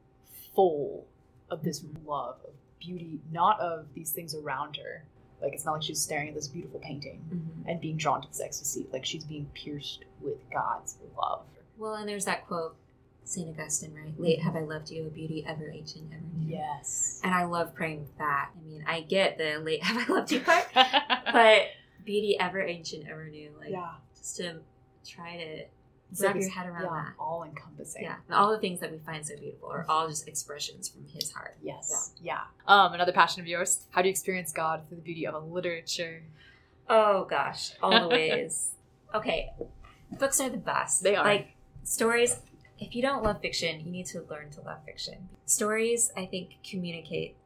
full 0.54 1.06
of 1.50 1.62
this 1.62 1.82
love 2.06 2.36
of 2.44 2.52
beauty, 2.80 3.20
not 3.30 3.60
of 3.60 3.86
these 3.94 4.10
things 4.12 4.34
around 4.34 4.76
her. 4.76 5.04
Like 5.40 5.52
it's 5.54 5.64
not 5.64 5.72
like 5.72 5.82
she's 5.82 6.00
staring 6.00 6.28
at 6.28 6.34
this 6.34 6.48
beautiful 6.48 6.80
painting 6.80 7.20
Mm-hmm. 7.32 7.68
and 7.68 7.80
being 7.80 7.96
drawn 7.96 8.22
to 8.22 8.28
this 8.28 8.40
ecstasy. 8.40 8.86
Like 8.92 9.04
she's 9.04 9.24
being 9.24 9.46
pierced 9.54 10.04
with 10.20 10.38
God's 10.52 10.96
love. 11.16 11.42
Well, 11.78 11.94
and 11.94 12.08
there's 12.08 12.24
that 12.26 12.46
quote, 12.46 12.76
Saint 13.24 13.48
Augustine, 13.48 13.94
right? 13.94 14.12
Late 14.20 14.40
have 14.42 14.56
I 14.56 14.60
loved 14.60 14.90
you, 14.90 15.06
a 15.06 15.10
beauty 15.10 15.44
ever 15.46 15.70
ancient, 15.70 16.04
ever 16.12 16.22
new. 16.38 16.54
Yes. 16.56 17.20
And 17.24 17.32
I 17.34 17.44
love 17.44 17.74
praying 17.74 18.06
that. 18.18 18.50
I 18.56 18.68
mean, 18.68 18.84
I 18.86 19.00
get 19.00 19.38
the 19.38 19.58
late 19.58 19.82
have 19.82 20.08
I 20.08 20.12
loved 20.12 20.30
you 20.32 20.40
part, 20.40 20.66
but 20.74 21.62
beauty 22.04 22.36
ever 22.38 22.60
ancient, 22.60 23.06
ever 23.08 23.28
new. 23.28 23.50
Like 23.58 23.70
yeah. 23.70 23.90
just 24.16 24.36
to 24.38 24.56
try 25.06 25.36
to 25.36 25.64
It's 26.10 26.20
wrap 26.20 26.34
like 26.34 26.42
your 26.42 26.50
head 26.50 26.66
around 26.68 26.82
yeah, 26.82 26.90
that. 26.90 27.12
all 27.18 27.44
encompassing. 27.44 28.02
Yeah, 28.04 28.16
and 28.26 28.34
all 28.36 28.50
the 28.50 28.58
things 28.58 28.80
that 28.80 28.90
we 28.92 28.98
find 28.98 29.26
so 29.26 29.36
beautiful 29.36 29.68
are 29.70 29.84
all 29.88 30.08
just 30.08 30.28
expressions 30.28 30.88
from 30.88 31.06
His 31.06 31.32
heart. 31.32 31.56
Yes. 31.62 32.12
Yeah. 32.22 32.40
Um, 32.66 32.92
another 32.94 33.12
passion 33.12 33.40
of 33.40 33.46
yours. 33.46 33.86
How 33.90 34.02
do 34.02 34.08
you 34.08 34.10
experience 34.12 34.52
God 34.52 34.82
through 34.88 34.98
the 34.98 35.02
beauty 35.02 35.26
of 35.26 35.34
a 35.34 35.38
literature? 35.38 36.22
Oh 36.88 37.24
gosh, 37.24 37.72
all 37.82 38.00
the 38.00 38.08
ways. 38.14 38.72
okay, 39.14 39.50
books 40.18 40.40
are 40.40 40.48
the 40.50 40.56
best. 40.58 41.02
They 41.02 41.16
are. 41.16 41.24
like 41.24 41.52
stories. 41.84 42.38
If 42.78 42.96
you 42.96 43.02
don't 43.02 43.22
love 43.22 43.40
fiction, 43.40 43.80
you 43.84 43.92
need 43.92 44.06
to 44.06 44.22
learn 44.28 44.50
to 44.50 44.60
love 44.62 44.78
fiction. 44.84 45.28
Stories, 45.46 46.10
I 46.16 46.26
think, 46.26 46.56
communicate 46.68 47.36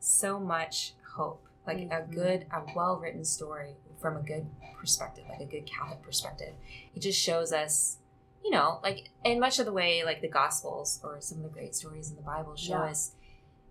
so 0.00 0.38
much 0.38 0.92
hope. 1.14 1.46
Like 1.76 1.90
a 1.90 2.02
Mhm. 2.06 2.10
good, 2.12 2.46
a 2.52 2.62
well-written 2.74 3.24
story 3.24 3.76
from 4.00 4.16
a 4.16 4.22
good 4.22 4.46
perspective, 4.76 5.24
like 5.28 5.40
a 5.40 5.44
good 5.46 5.66
Catholic 5.66 6.02
perspective. 6.02 6.54
It 6.94 7.00
just 7.00 7.20
shows 7.20 7.52
us, 7.52 7.98
you 8.44 8.50
know, 8.50 8.80
like 8.82 9.10
in 9.24 9.38
much 9.38 9.58
of 9.58 9.66
the 9.66 9.72
way, 9.72 10.02
like 10.04 10.20
the 10.20 10.28
Gospels 10.28 11.00
or 11.04 11.20
some 11.20 11.38
of 11.38 11.44
the 11.44 11.50
great 11.50 11.74
stories 11.74 12.10
in 12.10 12.16
the 12.16 12.22
Bible 12.22 12.56
show 12.56 12.72
Yeah. 12.84 12.90
us 12.90 13.12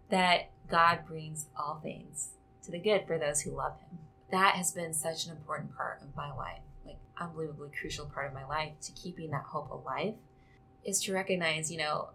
that 0.09 0.49
God 0.67 1.05
brings 1.05 1.47
all 1.57 1.79
things 1.81 2.31
to 2.63 2.71
the 2.71 2.79
good 2.79 3.05
for 3.05 3.17
those 3.17 3.41
who 3.41 3.51
love 3.51 3.79
Him. 3.81 3.99
That 4.31 4.55
has 4.55 4.71
been 4.71 4.93
such 4.93 5.25
an 5.25 5.31
important 5.35 5.75
part 5.75 6.01
of 6.01 6.15
my 6.15 6.31
life, 6.31 6.61
like 6.85 6.99
unbelievably 7.17 7.71
crucial 7.79 8.05
part 8.05 8.27
of 8.27 8.33
my 8.33 8.45
life 8.45 8.79
to 8.81 8.91
keeping 8.93 9.31
that 9.31 9.43
hope 9.45 9.71
alive, 9.71 10.15
is 10.85 11.01
to 11.03 11.13
recognize, 11.13 11.71
you 11.71 11.77
know, 11.79 12.09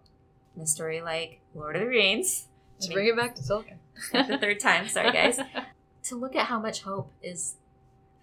in 0.55 0.61
a 0.61 0.67
story 0.67 1.01
like 1.01 1.41
Lord 1.53 1.75
of 1.75 1.81
the 1.81 1.87
Rings, 1.87 2.47
To 2.81 2.91
bring 2.93 3.07
it 3.07 3.15
back 3.15 3.35
to 3.35 3.41
Tolkien. 3.41 3.77
the 4.27 4.37
third 4.37 4.59
time, 4.59 4.87
sorry 4.89 5.11
guys, 5.11 5.37
to 6.05 6.15
look 6.15 6.35
at 6.35 6.47
how 6.47 6.59
much 6.59 6.81
hope 6.83 7.11
is 7.21 7.55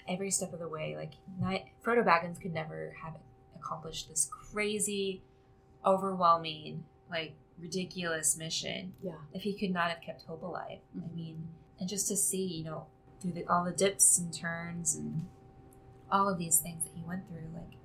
every 0.08 0.30
step 0.30 0.52
of 0.52 0.58
the 0.58 0.68
way. 0.68 0.96
Like, 0.96 1.12
not, 1.40 1.62
Frodo 1.84 2.04
Baggins 2.04 2.40
could 2.40 2.52
never 2.54 2.94
have 3.02 3.14
accomplished 3.56 4.08
this 4.08 4.28
crazy, 4.30 5.22
overwhelming, 5.84 6.84
like 7.10 7.34
ridiculous 7.58 8.36
mission 8.36 8.94
Yeah. 9.02 9.18
if 9.32 9.42
he 9.42 9.54
could 9.54 9.70
not 9.72 9.90
have 9.90 10.00
kept 10.00 10.22
hope 10.24 10.42
alive. 10.42 10.80
I 10.96 11.06
Mhm. 11.08 11.14
mean, 11.14 11.48
and 11.78 11.88
just 11.88 12.08
to 12.08 12.16
see, 12.16 12.44
you 12.44 12.64
know, 12.64 12.86
through 13.20 13.32
the, 13.32 13.46
all 13.46 13.64
the 13.64 13.72
dips 13.72 14.18
and 14.18 14.32
turns 14.32 14.94
and 14.96 15.28
all 16.10 16.28
of 16.28 16.38
these 16.38 16.60
things 16.60 16.84
that 16.84 16.92
he 16.94 17.02
went 17.04 17.28
through, 17.28 17.48
like, 17.54 17.78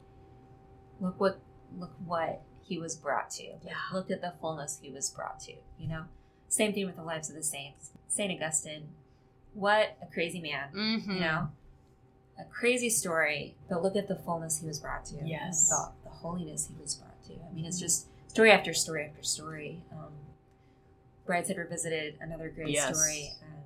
look 0.99 1.19
what 1.19 1.39
look 1.77 1.91
what 2.05 2.41
he 2.61 2.79
was 2.79 2.95
brought 2.95 3.29
to. 3.29 3.43
Like, 3.55 3.65
Yeah. 3.65 3.75
look 3.91 4.09
at 4.09 4.21
the 4.21 4.31
fullness 4.39 4.79
he 4.81 4.89
was 4.89 5.11
brought 5.11 5.39
to. 5.41 5.53
You 5.77 5.87
know, 5.89 6.05
same 6.47 6.73
thing 6.73 6.85
with 6.85 6.95
the 6.95 7.03
lives 7.03 7.29
of 7.29 7.35
the 7.35 7.43
saints. 7.43 7.91
Saint 8.07 8.31
Augustine, 8.31 8.95
what 9.57 9.97
a 10.01 10.05
crazy 10.13 10.39
man. 10.39 10.69
Mm-hmm. 10.75 11.11
You 11.11 11.19
know, 11.19 11.49
a 12.39 12.43
crazy 12.45 12.89
story, 12.89 13.55
but 13.69 13.81
look 13.81 13.95
at 13.95 14.07
the 14.07 14.15
fullness 14.15 14.59
he 14.61 14.67
was 14.67 14.79
brought 14.79 15.05
to. 15.05 15.15
Yes. 15.25 15.69
the, 15.69 15.89
the 16.03 16.09
holiness 16.15 16.67
he 16.67 16.81
was 16.81 16.95
brought 16.95 17.23
to. 17.25 17.33
I 17.33 17.53
mean, 17.53 17.65
it's 17.65 17.79
just 17.79 18.07
story 18.27 18.51
after 18.51 18.73
story 18.73 19.05
after 19.05 19.23
story. 19.23 19.81
Um, 19.91 20.13
Brideshead 21.27 21.57
Revisited, 21.57 22.15
another 22.21 22.49
great 22.49 22.69
Yes. 22.69 22.95
story. 22.97 23.31
Um, 23.43 23.63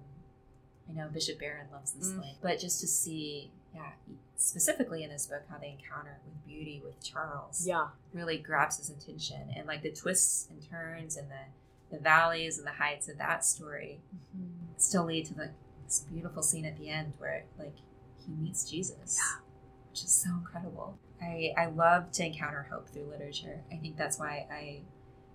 I 0.89 0.93
know 0.93 1.09
Bishop 1.09 1.39
Barron 1.39 1.67
loves 1.71 1.91
this 1.91 2.09
Mm. 2.09 2.17
one, 2.19 2.35
but 2.41 2.59
just 2.59 2.79
to 2.81 2.87
see, 2.87 3.51
yeah, 3.75 3.91
specifically 4.37 5.03
in 5.03 5.09
this 5.11 5.27
book, 5.27 5.43
how 5.49 5.57
they 5.57 5.69
encounter 5.79 6.17
with 6.25 6.45
beauty 6.47 6.81
with 6.83 7.01
Charles 7.03 7.67
Yeah. 7.67 7.89
really 8.13 8.37
grabs 8.37 8.77
his 8.77 8.89
attention, 8.89 9.51
and 9.55 9.67
like 9.67 9.83
the 9.83 9.91
twists 9.91 10.47
and 10.49 10.61
turns 10.69 11.17
and 11.17 11.29
the 11.29 11.35
the 11.91 11.99
valleys 11.99 12.57
and 12.57 12.65
the 12.65 12.71
heights 12.71 13.09
of 13.09 13.17
that 13.17 13.43
story 13.43 13.99
still 14.77 15.03
lead 15.03 15.25
to 15.25 15.33
the 15.33 15.49
this 15.91 16.05
beautiful 16.09 16.41
scene 16.41 16.63
at 16.63 16.77
the 16.77 16.87
end 16.89 17.11
where 17.17 17.43
like 17.59 17.75
he 18.25 18.31
meets 18.39 18.69
Jesus, 18.69 19.19
which 19.89 20.03
is 20.03 20.11
so 20.11 20.29
incredible. 20.31 20.97
I 21.21 21.53
I 21.57 21.65
love 21.65 22.11
to 22.13 22.25
encounter 22.25 22.67
hope 22.71 22.89
through 22.89 23.09
literature. 23.11 23.61
I 23.71 23.75
think 23.75 23.97
that's 23.97 24.17
why 24.17 24.47
I 24.49 24.81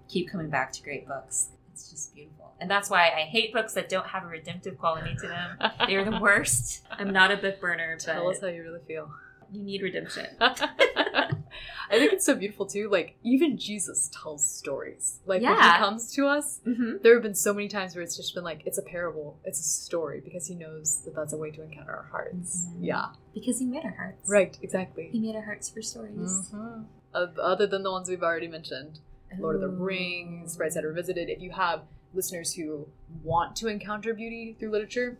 keep 0.09 0.31
coming 0.31 0.49
back 0.49 0.73
to 0.73 0.83
great 0.83 1.07
books. 1.07 1.51
It's 1.73 1.91
just 1.91 2.15
beautiful, 2.15 2.55
and 2.59 2.71
that's 2.71 2.89
why 2.89 3.11
I 3.11 3.21
hate 3.29 3.53
books 3.53 3.75
that 3.75 3.91
don't 3.91 4.07
have 4.07 4.25
a 4.25 4.29
redemptive 4.29 4.79
quality 4.79 5.15
to 5.21 5.29
them. 5.29 5.59
They're 5.87 6.11
the 6.11 6.19
worst. 6.19 6.85
I'm 6.91 7.11
not 7.13 7.31
a 7.31 7.37
book 7.37 7.61
burner, 7.61 7.99
Tell 7.99 8.29
us 8.29 8.41
how 8.41 8.47
you 8.47 8.63
really 8.63 8.81
feel. 8.89 9.11
You 9.57 9.63
need 9.65 9.83
redemption. 9.83 10.27
I 11.89 11.99
think 11.99 12.13
it's 12.13 12.27
so 12.27 12.35
beautiful 12.35 12.67
too. 12.67 12.89
Like 12.91 13.17
even 13.23 13.57
Jesus 13.59 14.11
tells 14.23 14.45
stories. 14.45 15.21
Like 15.25 15.43
when 15.43 15.53
he 15.57 15.79
comes 15.79 16.13
to 16.15 16.27
us, 16.27 16.61
Mm-hmm. 16.67 16.97
there 17.03 17.15
have 17.15 17.23
been 17.23 17.35
so 17.35 17.55
many 17.55 17.69
times 17.69 17.95
where 17.95 18.03
it's 18.03 18.17
just 18.17 18.35
been 18.35 18.43
like 18.45 18.63
it's 18.67 18.79
a 18.79 18.83
parable, 18.83 19.39
it's 19.45 19.61
a 19.61 19.63
story 19.63 20.21
because 20.25 20.47
he 20.47 20.55
knows 20.55 21.03
that 21.05 21.15
that's 21.15 21.33
a 21.33 21.37
way 21.37 21.51
to 21.53 21.63
encounter 21.63 21.93
our 21.93 22.09
hearts. 22.11 22.67
Mhm. 22.69 22.79
Yeah, 22.81 23.07
Because 23.35 23.59
he 23.61 23.67
made 23.67 23.85
our 23.85 23.93
hearts. 23.97 24.29
right, 24.29 24.57
exactly. 24.63 25.09
He 25.13 25.21
made 25.21 25.37
our 25.37 25.43
hearts 25.43 25.69
for 25.71 25.81
stories. 25.83 26.51
Mhm. 26.53 26.87
Uh, 27.15 27.27
other 27.41 27.67
than 27.67 27.83
the 27.83 27.91
ones 27.91 28.09
we've 28.09 28.23
already 28.23 28.49
mentioned, 28.49 28.99
Lord 29.39 29.55
of 29.57 29.61
the 29.63 29.69
Ooh. 29.69 29.85
Rings, 29.85 30.57
Brideshead 30.57 30.85
Revisited. 30.85 31.29
If 31.29 31.41
you 31.41 31.51
have 31.53 31.83
listeners 32.15 32.53
who 32.55 32.89
want 33.23 33.55
to 33.57 33.69
encounter 33.69 34.13
beauty 34.15 34.57
through 34.59 34.71
literature, 34.71 35.19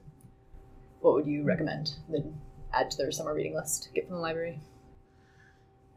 what 1.01 1.15
would 1.15 1.27
you 1.27 1.43
recommend? 1.45 1.93
Then 2.09 2.41
add 2.77 2.91
to 2.91 2.97
their 2.97 3.11
summer 3.13 3.35
reading 3.35 3.55
list. 3.55 3.89
Get 3.95 4.07
from 4.07 4.17
the 4.17 4.23
library. 4.23 4.61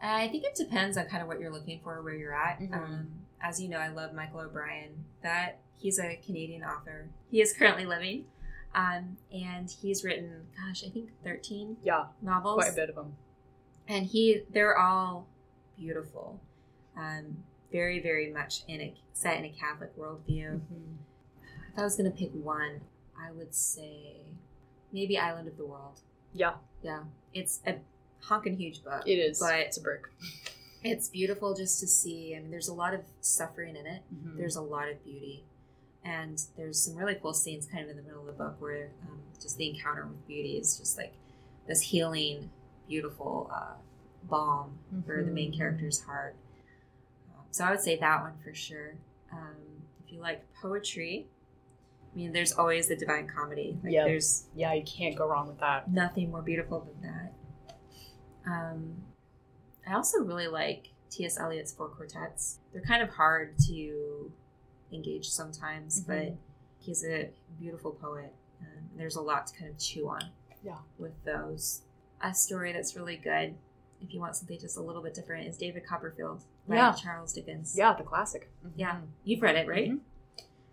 I 0.02 0.28
think 0.30 0.46
it 0.46 0.56
depends 0.56 0.98
on 0.98 1.06
kind 1.08 1.22
of 1.22 1.28
what 1.28 1.40
you're 1.40 1.52
looking 1.52 1.82
for, 1.84 2.02
where 2.02 2.16
you're 2.16 2.34
at. 2.34 2.60
Mhm. 2.60 2.74
Um, 2.74 3.26
as 3.42 3.60
you 3.62 3.68
know, 3.70 3.78
I 3.78 3.90
love 3.90 4.14
Michael 4.14 4.40
O'Brien. 4.42 5.06
That 5.22 5.60
he's 5.78 6.00
a 6.00 6.16
Canadian 6.26 6.64
author. 6.64 7.10
He 7.30 7.42
is 7.42 7.54
currently 7.54 7.86
living, 7.86 8.26
um, 8.74 9.18
and 9.32 9.70
he's 9.70 10.04
written, 10.04 10.48
gosh, 10.58 10.84
I 10.86 10.90
think 10.90 11.12
13 11.24 11.78
Yeah, 11.84 12.08
novels. 12.22 12.56
quite 12.64 12.72
a 12.72 12.76
bit 12.76 12.90
of 12.90 12.96
them. 12.96 13.16
and 13.88 14.06
he 14.06 14.44
they're 14.52 14.78
all 14.78 15.26
beautiful 15.76 16.40
um, 16.96 17.44
very 17.72 18.00
very 18.00 18.32
much 18.32 18.64
in 18.68 18.80
a 18.82 18.94
set 19.14 19.38
in 19.38 19.46
a 19.46 19.50
catholic 19.50 19.98
worldview 19.98 20.62
if 21.74 21.80
i 21.80 21.82
was 21.84 21.96
going 21.98 22.12
to 22.12 22.16
pick 22.16 22.30
one 22.34 22.82
i 23.20 23.32
would 23.32 23.56
say 23.56 24.18
maybe 24.92 25.18
island 25.18 25.48
of 25.48 25.58
the 25.58 25.66
world 25.66 26.02
Yeah, 26.34 26.54
yeah 26.84 27.04
it's 27.34 27.60
a 27.68 27.76
honking 28.22 28.58
huge 28.58 28.84
book 28.84 29.04
it 29.06 29.14
is. 29.14 29.40
but 29.40 29.56
it's 29.60 29.78
a 29.78 29.82
brick. 29.82 30.04
it's 30.84 31.08
beautiful 31.10 31.54
just 31.54 31.80
to 31.80 31.88
see 31.88 32.36
i 32.36 32.40
mean 32.40 32.52
there's 32.52 32.68
a 32.68 32.74
lot 32.74 32.94
of 32.94 33.02
suffering 33.22 33.76
in 33.76 33.86
it 33.86 34.02
Mm-hmm. 34.14 34.38
there's 34.38 34.56
a 34.56 34.62
lot 34.62 34.90
of 34.90 35.04
beauty 35.04 35.44
and 36.04 36.42
there's 36.58 36.80
some 36.82 36.96
really 36.96 37.16
cool 37.16 37.34
scenes 37.34 37.66
kind 37.66 37.84
of 37.84 37.90
in 37.92 37.98
the 37.98 38.04
middle 38.04 38.22
of 38.22 38.28
the 38.28 38.32
book 38.44 38.56
where 38.60 38.90
um, 39.10 39.20
just 39.42 39.58
the 39.58 39.70
encounter 39.70 40.06
with 40.06 40.28
beauty 40.28 40.54
is 40.58 40.78
just 40.78 40.98
like 40.98 41.14
this 41.68 41.82
healing 41.82 42.50
beautiful 42.88 43.50
uh, 43.54 43.74
balm 44.24 44.78
for 45.06 45.24
the 45.24 45.32
main 45.32 45.52
Mhm. 45.52 45.58
character's 45.58 46.02
heart 46.02 46.36
um, 47.36 47.44
so 47.52 47.64
i 47.66 47.72
would 47.72 47.82
say 47.82 47.96
that 47.98 48.22
one 48.22 48.34
for 48.44 48.54
sure 48.54 48.96
um, 49.32 49.56
if 50.06 50.12
you 50.14 50.20
like 50.20 50.44
poetry 50.62 51.28
mean, 52.20 52.34
there's 52.34 52.52
always 52.54 52.88
the 52.90 52.96
Divine 52.96 53.28
Comedy. 53.28 53.80
Like, 53.84 53.94
Yep. 53.94 54.06
There's 54.08 54.48
Yeah, 54.54 54.74
you 54.74 54.84
can't 54.84 55.16
go 55.16 55.28
wrong 55.28 55.48
with 55.48 55.60
that. 55.60 55.90
nothing 55.92 56.32
more 56.32 56.42
beautiful 56.42 56.82
than 56.82 57.02
that. 57.12 57.34
Um, 58.46 59.04
I 59.88 59.94
also 59.94 60.20
really 60.24 60.48
like 60.48 60.90
T.S. 61.10 61.40
Eliot's 61.40 61.72
Four 61.72 61.90
Quartets. 61.90 62.60
They're 62.74 62.82
kind 62.82 63.02
of 63.02 63.10
hard 63.10 63.58
to 63.68 64.32
engage 64.92 65.30
sometimes, 65.30 66.04
Mhm. 66.04 66.08
but 66.08 66.38
he's 66.80 67.04
a 67.06 67.32
beautiful 67.60 67.92
poet. 67.92 68.34
Um, 68.62 68.90
there's 68.96 69.16
a 69.16 69.22
lot 69.22 69.48
to 69.48 69.58
kind 69.58 69.72
of 69.72 69.78
chew 69.78 70.10
on. 70.10 70.32
Yeah. 70.64 70.80
With 70.98 71.24
those, 71.24 71.84
a 72.22 72.34
story 72.34 72.74
that's 72.74 72.96
really 72.96 73.16
good. 73.18 73.56
If 74.02 74.14
you 74.14 74.20
want 74.20 74.36
something 74.36 74.60
just 74.60 74.78
a 74.78 74.82
little 74.82 75.02
bit 75.02 75.14
different, 75.14 75.48
is 75.48 75.58
David 75.58 75.86
Copperfield 75.86 76.44
by 76.68 76.76
Yeah. 76.76 76.92
Charles 76.94 77.34
Dickens. 77.34 77.78
Yeah, 77.78 77.94
the 77.96 78.04
classic. 78.04 78.50
Yeah. 78.76 78.98
Mhm. 78.98 79.08
You've 79.24 79.42
read 79.42 79.56
it, 79.56 79.68
right? 79.68 79.90
Mhm. 79.92 80.00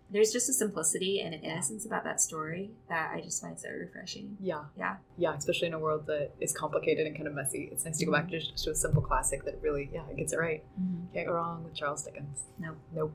There's 0.09 0.31
just 0.31 0.49
a 0.49 0.53
simplicity 0.53 1.19
and 1.21 1.33
an 1.33 1.41
innocence 1.41 1.85
about 1.85 2.03
that 2.05 2.21
story 2.21 2.71
that 2.87 3.11
I 3.13 3.19
just 3.21 3.41
find 3.41 3.59
so 3.59 3.69
refreshing. 3.69 4.37
Yeah. 4.39 4.63
Yeah. 4.77 4.97
Yeah, 5.17 5.35
especially 5.35 5.67
in 5.67 5.73
a 5.73 5.79
world 5.79 6.05
that 6.07 6.31
is 6.39 6.53
complicated 6.53 7.05
and 7.07 7.15
kind 7.15 7.27
of 7.27 7.33
messy. 7.33 7.69
It's 7.71 7.83
nice 7.83 7.97
to 7.97 8.05
go 8.05 8.13
back 8.13 8.29
to 8.29 8.39
just 8.39 8.63
to 8.63 8.71
a 8.71 8.75
simple 8.75 9.01
classic 9.01 9.43
that 9.45 9.59
really, 9.61 9.89
yeah, 9.93 10.03
it 10.09 10.15
gets 10.17 10.31
it 10.31 10.37
right. 10.39 10.63
Can't 11.13 11.27
go 11.27 11.33
wrong 11.33 11.63
with 11.65 11.73
Charles 11.73 12.03
Dickens. 12.03 12.43
No. 12.57 12.75
Nope. 12.93 13.11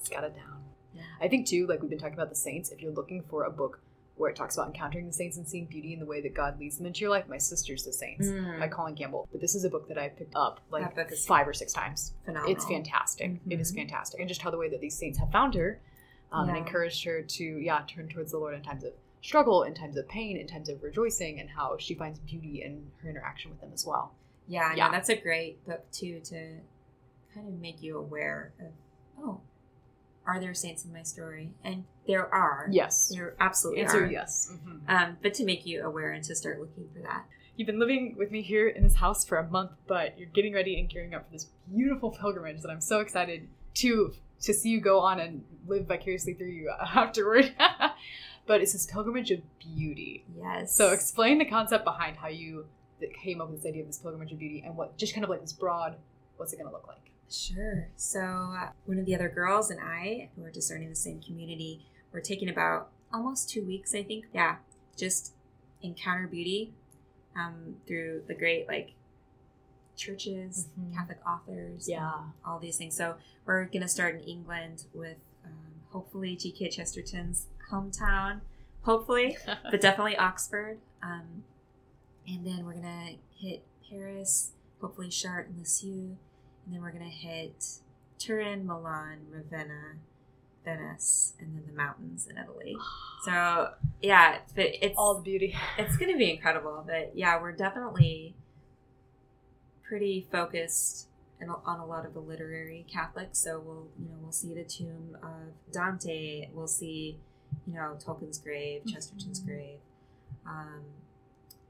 It's 0.00 0.08
got 0.08 0.24
it 0.24 0.34
down. 0.34 0.64
Yeah. 0.94 1.02
I 1.20 1.28
think 1.28 1.46
too, 1.46 1.66
like 1.68 1.80
we've 1.80 1.90
been 1.90 1.98
talking 2.00 2.14
about 2.14 2.28
the 2.30 2.34
saints, 2.36 2.70
if 2.70 2.82
you're 2.82 2.92
looking 2.92 3.22
for 3.30 3.44
a 3.44 3.50
book 3.50 3.80
where 4.16 4.28
it 4.30 4.36
talks 4.36 4.56
about 4.56 4.66
encountering 4.68 5.06
the 5.06 5.12
saints 5.12 5.36
and 5.36 5.48
seeing 5.48 5.64
beauty 5.66 5.94
in 5.94 6.00
the 6.00 6.06
way 6.06 6.20
that 6.20 6.34
God 6.34 6.58
leads 6.60 6.76
them 6.76 6.86
into 6.86 7.00
your 7.00 7.10
life, 7.10 7.24
My 7.28 7.38
Sister's 7.38 7.84
the 7.84 7.92
Saints 7.92 8.28
Mm. 8.28 8.58
by 8.58 8.68
Colleen 8.68 8.94
Campbell. 8.94 9.26
But 9.32 9.40
this 9.40 9.54
is 9.54 9.64
a 9.64 9.70
book 9.70 9.88
that 9.88 9.96
I 9.96 10.08
picked 10.10 10.34
up 10.36 10.60
like 10.70 10.84
That 10.84 10.94
book 10.94 11.12
is 11.12 11.24
five 11.24 11.48
or 11.48 11.54
six 11.54 11.72
times. 11.72 12.12
Phenomenal. 12.24 12.52
It's 12.54 12.64
fantastic. 12.66 13.40
It 13.48 13.58
is 13.60 13.72
Mhm. 13.72 13.76
fantastic. 13.76 14.20
And 14.20 14.28
just 14.28 14.42
how 14.42 14.50
the 14.50 14.58
way 14.58 14.68
that 14.68 14.80
these 14.80 14.96
saints 14.98 15.18
have 15.18 15.30
found 15.32 15.54
her 15.54 15.80
um, 16.32 16.48
and 16.48 16.56
encouraged 16.58 17.04
her 17.04 17.22
to, 17.22 17.44
yeah, 17.44 17.82
turn 17.86 18.08
towards 18.08 18.32
the 18.32 18.38
Lord 18.38 18.54
in 18.54 18.62
times 18.62 18.84
of 18.84 18.92
struggle, 19.22 19.62
in 19.62 19.74
times 19.74 19.96
of 19.96 20.08
pain, 20.08 20.36
in 20.36 20.46
times 20.46 20.68
of 20.68 20.82
rejoicing, 20.82 21.38
and 21.40 21.48
how 21.50 21.76
she 21.78 21.94
finds 21.94 22.18
beauty 22.20 22.62
in 22.64 22.90
her 23.02 23.10
interaction 23.10 23.50
with 23.50 23.60
them 23.60 23.70
as 23.72 23.86
well. 23.86 24.14
Yeah, 24.48 24.74
Yeah. 24.74 24.86
no, 24.86 24.92
that's 24.92 25.08
a 25.08 25.16
great 25.16 25.64
book 25.66 25.84
too 25.92 26.20
to 26.24 26.58
kind 27.34 27.46
of 27.48 27.54
make 27.60 27.82
you 27.82 27.96
aware 27.98 28.52
of. 28.60 28.72
Oh, 29.24 29.40
are 30.26 30.40
there 30.40 30.54
saints 30.54 30.84
in 30.84 30.92
my 30.92 31.02
story? 31.02 31.50
And 31.64 31.84
there 32.06 32.32
are. 32.32 32.68
Yes. 32.70 33.08
there 33.14 33.34
absolutely 33.40 33.82
Answer 33.82 34.04
are. 34.04 34.10
yes. 34.10 34.52
Mhm. 34.52 34.80
Um, 34.88 35.18
but 35.22 35.34
to 35.34 35.44
make 35.44 35.66
you 35.66 35.84
aware 35.84 36.12
and 36.12 36.24
to 36.24 36.34
start 36.34 36.60
looking 36.60 36.88
for 36.92 37.00
that. 37.00 37.24
You've 37.56 37.66
been 37.66 37.78
living 37.78 38.16
with 38.16 38.30
me 38.30 38.40
here 38.42 38.66
in 38.68 38.82
this 38.82 38.94
house 38.96 39.24
for 39.24 39.36
a 39.38 39.46
month, 39.48 39.72
but 39.86 40.18
you're 40.18 40.28
getting 40.30 40.54
ready 40.54 40.78
and 40.80 40.88
gearing 40.88 41.14
up 41.14 41.26
for 41.26 41.32
this 41.32 41.50
beautiful 41.72 42.10
pilgrimage 42.10 42.62
that 42.62 42.70
I'm 42.70 42.80
so 42.80 43.00
excited 43.00 43.46
to 43.74 44.12
to 44.42 44.52
see 44.52 44.70
you 44.70 44.80
go 44.80 44.98
on 45.00 45.20
and 45.20 45.44
live 45.66 45.86
vicariously 45.86 46.34
through 46.34 46.48
you 46.48 46.72
afterward. 46.94 47.54
but 48.46 48.60
it's 48.60 48.72
this 48.72 48.86
pilgrimage 48.86 49.30
of 49.30 49.40
beauty. 49.58 50.24
Yes. 50.36 50.74
So 50.74 50.92
explain 50.92 51.38
the 51.38 51.44
concept 51.44 51.84
behind 51.84 52.16
how 52.16 52.28
you 52.28 52.66
came 53.22 53.40
up 53.40 53.50
with 53.50 53.62
this 53.62 53.68
idea 53.68 53.82
of 53.82 53.88
this 53.88 53.98
pilgrimage 53.98 54.32
of 54.32 54.38
beauty 54.38 54.62
and 54.64 54.76
what 54.76 54.96
just 54.96 55.14
kind 55.14 55.24
of 55.24 55.30
like 55.30 55.40
this 55.40 55.52
broad 55.52 55.96
what's 56.36 56.52
it 56.52 56.56
going 56.56 56.68
to 56.68 56.72
look 56.72 56.88
like? 56.88 57.12
Sure. 57.30 57.88
So, 57.96 58.20
uh, 58.20 58.70
one 58.84 58.98
of 58.98 59.06
the 59.06 59.14
other 59.14 59.28
girls 59.28 59.70
and 59.70 59.80
I, 59.80 60.28
who 60.36 60.44
are 60.44 60.50
discerning 60.50 60.90
the 60.90 60.96
same 60.96 61.20
community, 61.20 61.86
we're 62.12 62.20
taking 62.20 62.48
about 62.48 62.90
almost 63.12 63.48
two 63.48 63.64
weeks, 63.64 63.94
I 63.94 64.02
think. 64.02 64.26
Yeah, 64.34 64.56
just 64.96 65.34
encounter 65.82 66.26
beauty 66.26 66.72
um, 67.36 67.76
through 67.86 68.24
the 68.26 68.34
great 68.34 68.68
like 68.68 68.92
churches, 70.06 70.68
Mhm. 70.78 70.94
Catholic 70.94 71.18
authors, 71.26 71.88
Yeah. 71.88 72.06
um, 72.12 72.34
all 72.44 72.58
these 72.58 72.76
things. 72.76 72.96
So, 72.96 73.16
we're 73.46 73.64
going 73.66 73.82
to 73.82 73.88
start 73.88 74.14
in 74.16 74.20
England 74.22 74.86
with 74.94 75.18
um, 75.44 75.52
hopefully 75.90 76.36
G.K. 76.36 76.70
Chesterton's 76.70 77.46
hometown, 77.70 78.40
hopefully, 78.82 79.36
but 79.70 79.80
definitely 79.80 80.16
Oxford. 80.16 80.78
Um, 81.02 81.44
and 82.26 82.46
then 82.46 82.64
we're 82.64 82.74
gonna 82.74 83.16
hit 83.36 83.64
Paris, 83.90 84.52
hopefully 84.80 85.08
Chartres 85.08 85.48
and 85.50 85.58
Lisieux, 85.58 86.16
and 86.64 86.72
then 86.74 86.80
we're 86.80 86.92
gonna 86.92 87.04
hit 87.26 87.80
Turin, 88.18 88.64
Milan, 88.64 89.26
Ravenna, 89.30 89.96
Venice, 90.64 91.34
and 91.40 91.56
then 91.56 91.64
the 91.66 91.72
mountains 91.72 92.26
in 92.28 92.38
Italy. 92.38 92.76
So 93.24 93.74
yeah, 94.00 94.38
but 94.56 94.66
it's 94.82 94.96
All 94.98 95.14
the 95.14 95.22
beauty. 95.22 95.54
it's 95.78 95.96
gonna 95.96 96.16
be 96.16 96.30
incredible. 96.32 96.82
But 96.86 97.12
yeah, 97.16 97.40
we're 97.40 97.52
definitely 97.52 98.34
pretty 99.92 100.26
focused 100.32 101.06
and 101.38 101.50
on 101.66 101.78
a 101.78 101.84
lot 101.84 102.06
of 102.06 102.14
the 102.14 102.20
literary 102.20 102.86
Catholics. 102.90 103.38
So 103.40 103.60
we'll 103.60 103.88
you 104.00 104.08
know 104.08 104.16
we'll 104.22 104.32
see 104.32 104.54
the 104.54 104.64
tomb 104.64 105.18
of 105.22 105.52
Dante. 105.70 106.48
We'll 106.54 106.66
see 106.66 107.18
you 107.66 107.74
know 107.74 107.98
Tolkien's 108.02 108.38
grave, 108.38 108.86
Chesterton's 108.86 109.40
Mhm. 109.42 109.46
grave. 109.46 109.78
Um, 110.46 110.84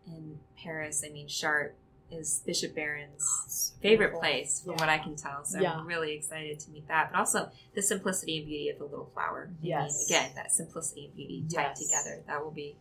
in 0.07 0.39
Paris, 0.57 1.03
I 1.05 1.11
mean 1.13 1.27
Chartres 1.27 1.75
is 2.13 2.43
Bishop 2.47 2.77
Barron's 2.77 3.73
favorite 3.83 4.15
place, 4.15 4.61
from 4.61 4.73
Yeah. 4.75 4.81
what 4.83 4.89
I 4.89 4.99
can 4.99 5.17
tell. 5.17 5.45
So 5.45 5.59
Yeah. 5.59 5.73
I'm 5.79 5.87
really 5.87 6.13
excited 6.13 6.61
to 6.61 6.71
meet 6.71 6.87
that. 6.87 7.11
But 7.11 7.19
also 7.19 7.51
the 7.75 7.83
simplicity 7.83 8.37
and 8.39 8.47
beauty 8.47 8.69
of 8.69 8.79
the 8.79 8.85
little 8.85 9.07
flower. 9.15 9.49
I 9.51 9.57
Yes. 9.67 10.09
mean, 10.11 10.19
again, 10.21 10.35
that 10.37 10.53
simplicity 10.53 11.07
and 11.07 11.17
beauty 11.17 11.41
tied 11.53 11.75
Yes. 11.77 11.81
together. 11.81 12.23
That 12.29 12.45
will 12.45 12.53
be 12.53 12.77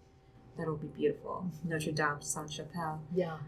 that 0.58 0.68
will 0.68 0.76
be 0.78 0.90
beautiful. 0.90 1.46
Mhm. 1.64 1.70
Notre 1.70 1.92
Dame, 1.94 2.22
Saint 2.22 2.52
Chapelle. 2.52 3.02
Yeah. 3.16 3.40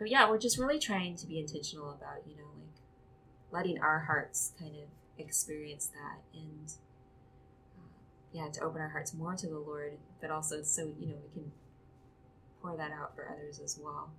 But 0.00 0.10
yeah, 0.10 0.30
we're 0.30 0.38
just 0.38 0.58
really 0.58 0.78
trying 0.78 1.14
to 1.16 1.26
be 1.26 1.38
intentional 1.38 1.90
about, 1.90 2.26
you 2.26 2.34
know, 2.34 2.48
like 2.58 2.80
letting 3.52 3.78
our 3.80 4.00
hearts 4.00 4.52
kind 4.58 4.74
of 4.74 4.88
experience 5.18 5.88
that 5.88 6.22
and 6.32 6.72
uh, 7.76 7.98
yeah, 8.32 8.48
to 8.50 8.62
open 8.62 8.80
our 8.80 8.88
hearts 8.88 9.12
more 9.12 9.36
to 9.36 9.46
the 9.46 9.58
Lord, 9.58 9.98
but 10.22 10.30
also 10.30 10.62
so, 10.62 10.86
you 10.98 11.08
know, 11.08 11.16
we 11.22 11.34
can 11.34 11.52
pour 12.62 12.78
that 12.78 12.92
out 12.92 13.14
for 13.14 13.28
others 13.30 13.60
as 13.62 13.78
well. 13.78 14.10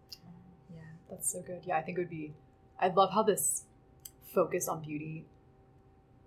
Yeah. 0.71 0.81
That's 1.09 1.31
so 1.31 1.41
good. 1.41 1.61
Yeah, 1.65 1.77
I 1.77 1.81
think 1.81 1.97
it 1.97 2.01
would 2.01 2.11
be. 2.11 2.35
I 2.79 2.89
love 2.89 3.11
how 3.11 3.23
this 3.23 3.63
focus 4.35 4.67
on 4.67 4.83
beauty 4.83 5.25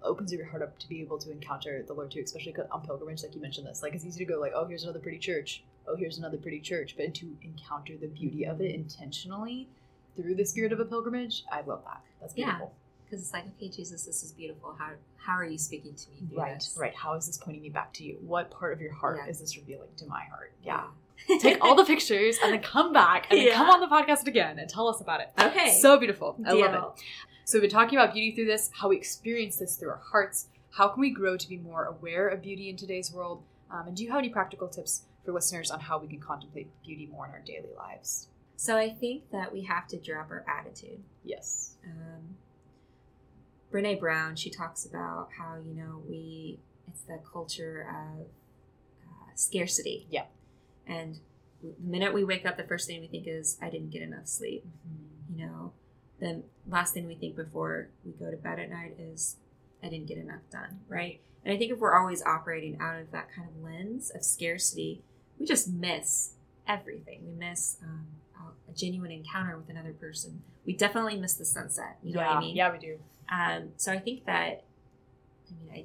opens 0.03 0.33
your 0.33 0.47
heart 0.47 0.62
up 0.62 0.79
to 0.81 0.88
be 0.88 1.01
able 1.01 1.19
to 1.19 1.31
encounter 1.31 1.85
the 1.87 1.93
Lord 1.93 2.11
too, 2.11 2.23
especially 2.25 2.57
on 2.73 2.85
pilgrimage, 2.85 3.23
like 3.23 3.37
you 3.37 3.40
mentioned 3.40 3.69
this. 3.69 3.83
Like 3.85 3.95
it's 3.95 4.05
easy 4.05 4.25
to 4.25 4.33
go 4.33 4.40
like, 4.40 4.53
oh, 4.53 4.67
here's 4.67 4.83
another 4.83 4.99
pretty 4.99 5.19
church. 5.19 5.62
Oh, 5.87 5.97
here's 5.97 6.18
another 6.18 6.37
pretty 6.38 6.61
church. 6.61 6.94
But 6.97 7.14
to 7.16 7.37
encounter 7.42 7.97
the 7.97 8.07
beauty 8.09 8.44
of 8.44 8.61
it 8.61 8.75
intentionally 8.75 9.68
through 10.16 10.35
the 10.37 10.44
spirit 10.44 10.73
of 10.73 10.81
a 10.81 10.85
pilgrimage, 10.85 11.44
I 11.51 11.61
love 11.62 11.83
that. 11.85 12.01
That's 12.20 12.35
beautiful. 12.35 12.73
Yeah. 12.75 12.81
Because 13.05 13.23
it's 13.25 13.33
like, 13.33 13.44
okay, 13.57 13.68
Jesus, 13.68 14.05
this 14.05 14.23
is 14.23 14.33
beautiful. 14.33 14.75
How 14.79 14.90
how 15.16 15.35
are 15.35 15.44
you 15.44 15.59
speaking 15.59 15.94
to 15.94 16.11
me? 16.11 16.29
Right, 16.37 16.55
this? 16.55 16.77
right. 16.79 16.94
How 16.94 17.14
is 17.14 17.27
this 17.27 17.38
pointing 17.38 17.62
me 17.62 17.68
back 17.70 17.92
to 17.94 18.05
you? 18.05 18.18
What 18.20 18.51
part 18.51 18.73
of 18.73 18.81
your 18.81 18.92
heart 18.92 19.20
Yeah. 19.25 19.31
is 19.31 19.40
this 19.40 19.57
revealing 19.57 19.88
to 19.99 20.07
my 20.07 20.23
heart? 20.25 20.53
Yeah. 20.62 20.85
Take 21.40 21.62
all 21.64 21.75
the 21.75 21.85
pictures 21.85 22.37
and 22.42 22.53
then 22.53 22.61
come 22.62 22.92
back 22.92 23.27
and 23.31 23.38
then 23.38 23.47
Yeah. 23.49 23.55
come 23.55 23.70
on 23.70 23.81
the 23.81 23.87
podcast 23.87 24.27
again 24.27 24.59
and 24.59 24.68
tell 24.68 24.88
us 24.88 25.01
about 25.01 25.20
it. 25.20 25.31
Okay. 25.40 25.79
So 25.81 25.99
beautiful. 25.99 26.37
I 26.47 26.53
love 26.53 26.75
it. 26.97 27.03
So 27.47 27.57
we've 27.59 27.62
been 27.62 27.70
talking 27.70 27.99
about 27.99 28.14
beauty 28.14 28.35
through 28.35 28.47
this, 28.47 28.70
how 28.75 28.88
we 28.88 28.97
experience 28.97 29.57
this 29.59 29.77
through 29.77 29.90
our 29.90 30.01
hearts. 30.11 30.49
How 30.70 30.88
can 30.88 31.01
we 31.01 31.11
grow 31.11 31.37
to 31.37 31.49
be 31.49 31.59
more 31.59 31.85
aware 31.85 32.27
of 32.29 32.42
beauty 32.42 32.68
in 32.70 32.77
today's 32.77 33.12
world? 33.12 33.42
Um, 33.70 33.87
and 33.88 33.97
do 33.97 34.03
you 34.03 34.11
have 34.11 34.18
any 34.18 34.29
practical 34.31 34.66
tips 34.68 35.03
for 35.24 35.32
listeners 35.32 35.70
on 35.70 35.80
how 35.80 35.98
we 35.98 36.08
can 36.08 36.20
contemplate 36.20 36.68
beauty 36.84 37.06
more 37.10 37.26
in 37.26 37.32
our 37.32 37.40
daily 37.40 37.74
lives? 37.76 38.28
So 38.56 38.76
I 38.76 38.90
think 38.90 39.30
that 39.32 39.52
we 39.52 39.62
have 39.62 39.88
to 39.88 39.98
drop 39.98 40.30
our 40.30 40.44
attitude. 40.48 41.02
Yes. 41.24 41.76
um, 41.84 42.37
Brene 43.72 43.98
Brown, 43.98 44.37
she 44.37 44.50
talks 44.50 44.87
about 44.87 45.30
how 45.37 45.56
you 45.56 45.74
know 45.74 46.02
we 46.08 46.60
it's 46.87 47.02
the 47.02 47.18
culture 47.32 47.88
of 47.90 48.26
uh, 49.04 49.32
scarcity. 49.34 50.06
Yeah. 50.10 50.26
And 50.87 51.18
the 51.60 51.74
minute 51.80 52.14
we 52.14 52.22
wake 52.22 52.46
up, 52.46 52.56
the 52.56 52.62
first 52.64 52.87
thing 52.87 53.00
we 53.00 53.08
think 53.08 53.26
is, 53.26 53.58
"I 53.60 53.70
didn't 53.70 53.90
get 53.90 54.02
enough 54.02 54.28
sleep." 54.28 54.64
You 55.34 55.46
know, 55.46 55.72
the 56.20 56.42
last 56.68 56.94
thing 56.94 57.06
we 57.06 57.16
think 57.16 57.34
before 57.34 57.88
we 58.04 58.12
go 58.12 58.30
to 58.30 58.37
bed 58.37 58.60
at 58.60 58.70
night 58.70 58.96
is, 58.98 59.37
"I 59.82 59.88
didn't 59.88 60.06
get 60.06 60.18
enough 60.18 60.42
done." 60.52 60.80
Right. 60.88 61.20
And 61.44 61.52
I 61.52 61.58
think 61.58 61.72
if 61.72 61.78
we're 61.78 61.98
always 61.98 62.22
operating 62.22 62.78
out 62.80 63.00
of 63.00 63.10
that 63.10 63.28
kind 63.34 63.48
of 63.48 63.62
lens 63.62 64.10
of 64.14 64.24
scarcity, 64.24 65.02
we 65.38 65.47
just 65.47 65.68
miss 65.73 66.33
everything. 66.66 67.20
We 67.27 67.33
miss 67.33 67.77
um, 67.83 68.07
a 68.68 68.73
genuine 68.73 69.11
encounter 69.11 69.57
with 69.57 69.68
another 69.68 69.92
person. 69.92 70.42
We 70.64 70.75
definitely 70.75 71.16
miss 71.16 71.35
the 71.35 71.44
sunset. 71.44 71.99
You 72.03 72.14
know 72.14 72.20
yeah. 72.20 72.29
what 72.29 72.37
I 72.37 72.40
mean? 72.40 72.57
Yeah, 72.57 72.73
we 72.73 72.79
do. 72.79 72.99
Um, 73.31 73.70
so 73.77 73.92
I 73.92 73.99
think 73.99 74.25
that, 74.27 74.64
I 75.49 75.53
mean, 75.61 75.70
I 75.73 75.85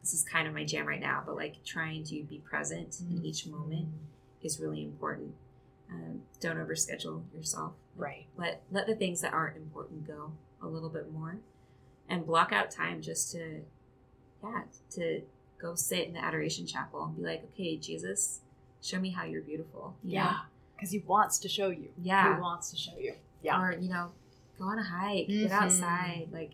this 0.00 0.12
is 0.12 0.22
kind 0.22 0.46
of 0.46 0.52
my 0.52 0.64
jam 0.64 0.86
right 0.86 1.00
now, 1.00 1.22
but 1.24 1.34
like 1.34 1.64
trying 1.64 2.04
to 2.04 2.22
be 2.24 2.38
present 2.38 3.00
in 3.00 3.24
each 3.24 3.46
moment 3.46 3.88
is 4.42 4.60
really 4.60 4.82
important. 4.82 5.34
Um, 5.90 6.22
don't 6.40 6.56
overschedule 6.56 7.22
yourself. 7.34 7.72
Right. 7.96 8.26
Let 8.36 8.62
let 8.70 8.86
the 8.86 8.94
things 8.94 9.22
that 9.22 9.32
aren't 9.32 9.56
important 9.56 10.06
go 10.06 10.32
a 10.62 10.66
little 10.66 10.90
bit 10.90 11.10
more, 11.12 11.38
and 12.08 12.26
block 12.26 12.52
out 12.52 12.70
time 12.70 13.00
just 13.00 13.32
to, 13.32 13.60
yeah, 14.42 14.62
to 14.90 15.22
go 15.58 15.74
sit 15.74 16.06
in 16.06 16.12
the 16.12 16.22
adoration 16.22 16.66
chapel 16.66 17.04
and 17.04 17.16
be 17.16 17.22
like, 17.22 17.42
okay, 17.52 17.76
Jesus, 17.76 18.40
show 18.84 19.00
me 19.00 19.10
how 19.10 19.24
you're 19.24 19.42
beautiful. 19.42 19.96
you? 20.04 20.12
Yeah. 20.14 20.38
Because 20.76 20.90
he 20.90 20.98
wants 21.06 21.38
to 21.38 21.48
show 21.48 21.68
you. 21.70 21.88
Yeah. 22.02 22.34
He 22.36 22.40
wants 22.40 22.70
to 22.70 22.76
show 22.76 22.96
you. 22.98 23.14
Yeah. 23.42 23.60
or 23.60 23.72
you 23.72 23.90
know 23.90 24.12
go 24.58 24.64
on 24.64 24.78
a 24.78 24.82
hike 24.82 25.28
get 25.28 25.50
Mhm. 25.50 25.62
outside 25.62 26.28
like 26.32 26.52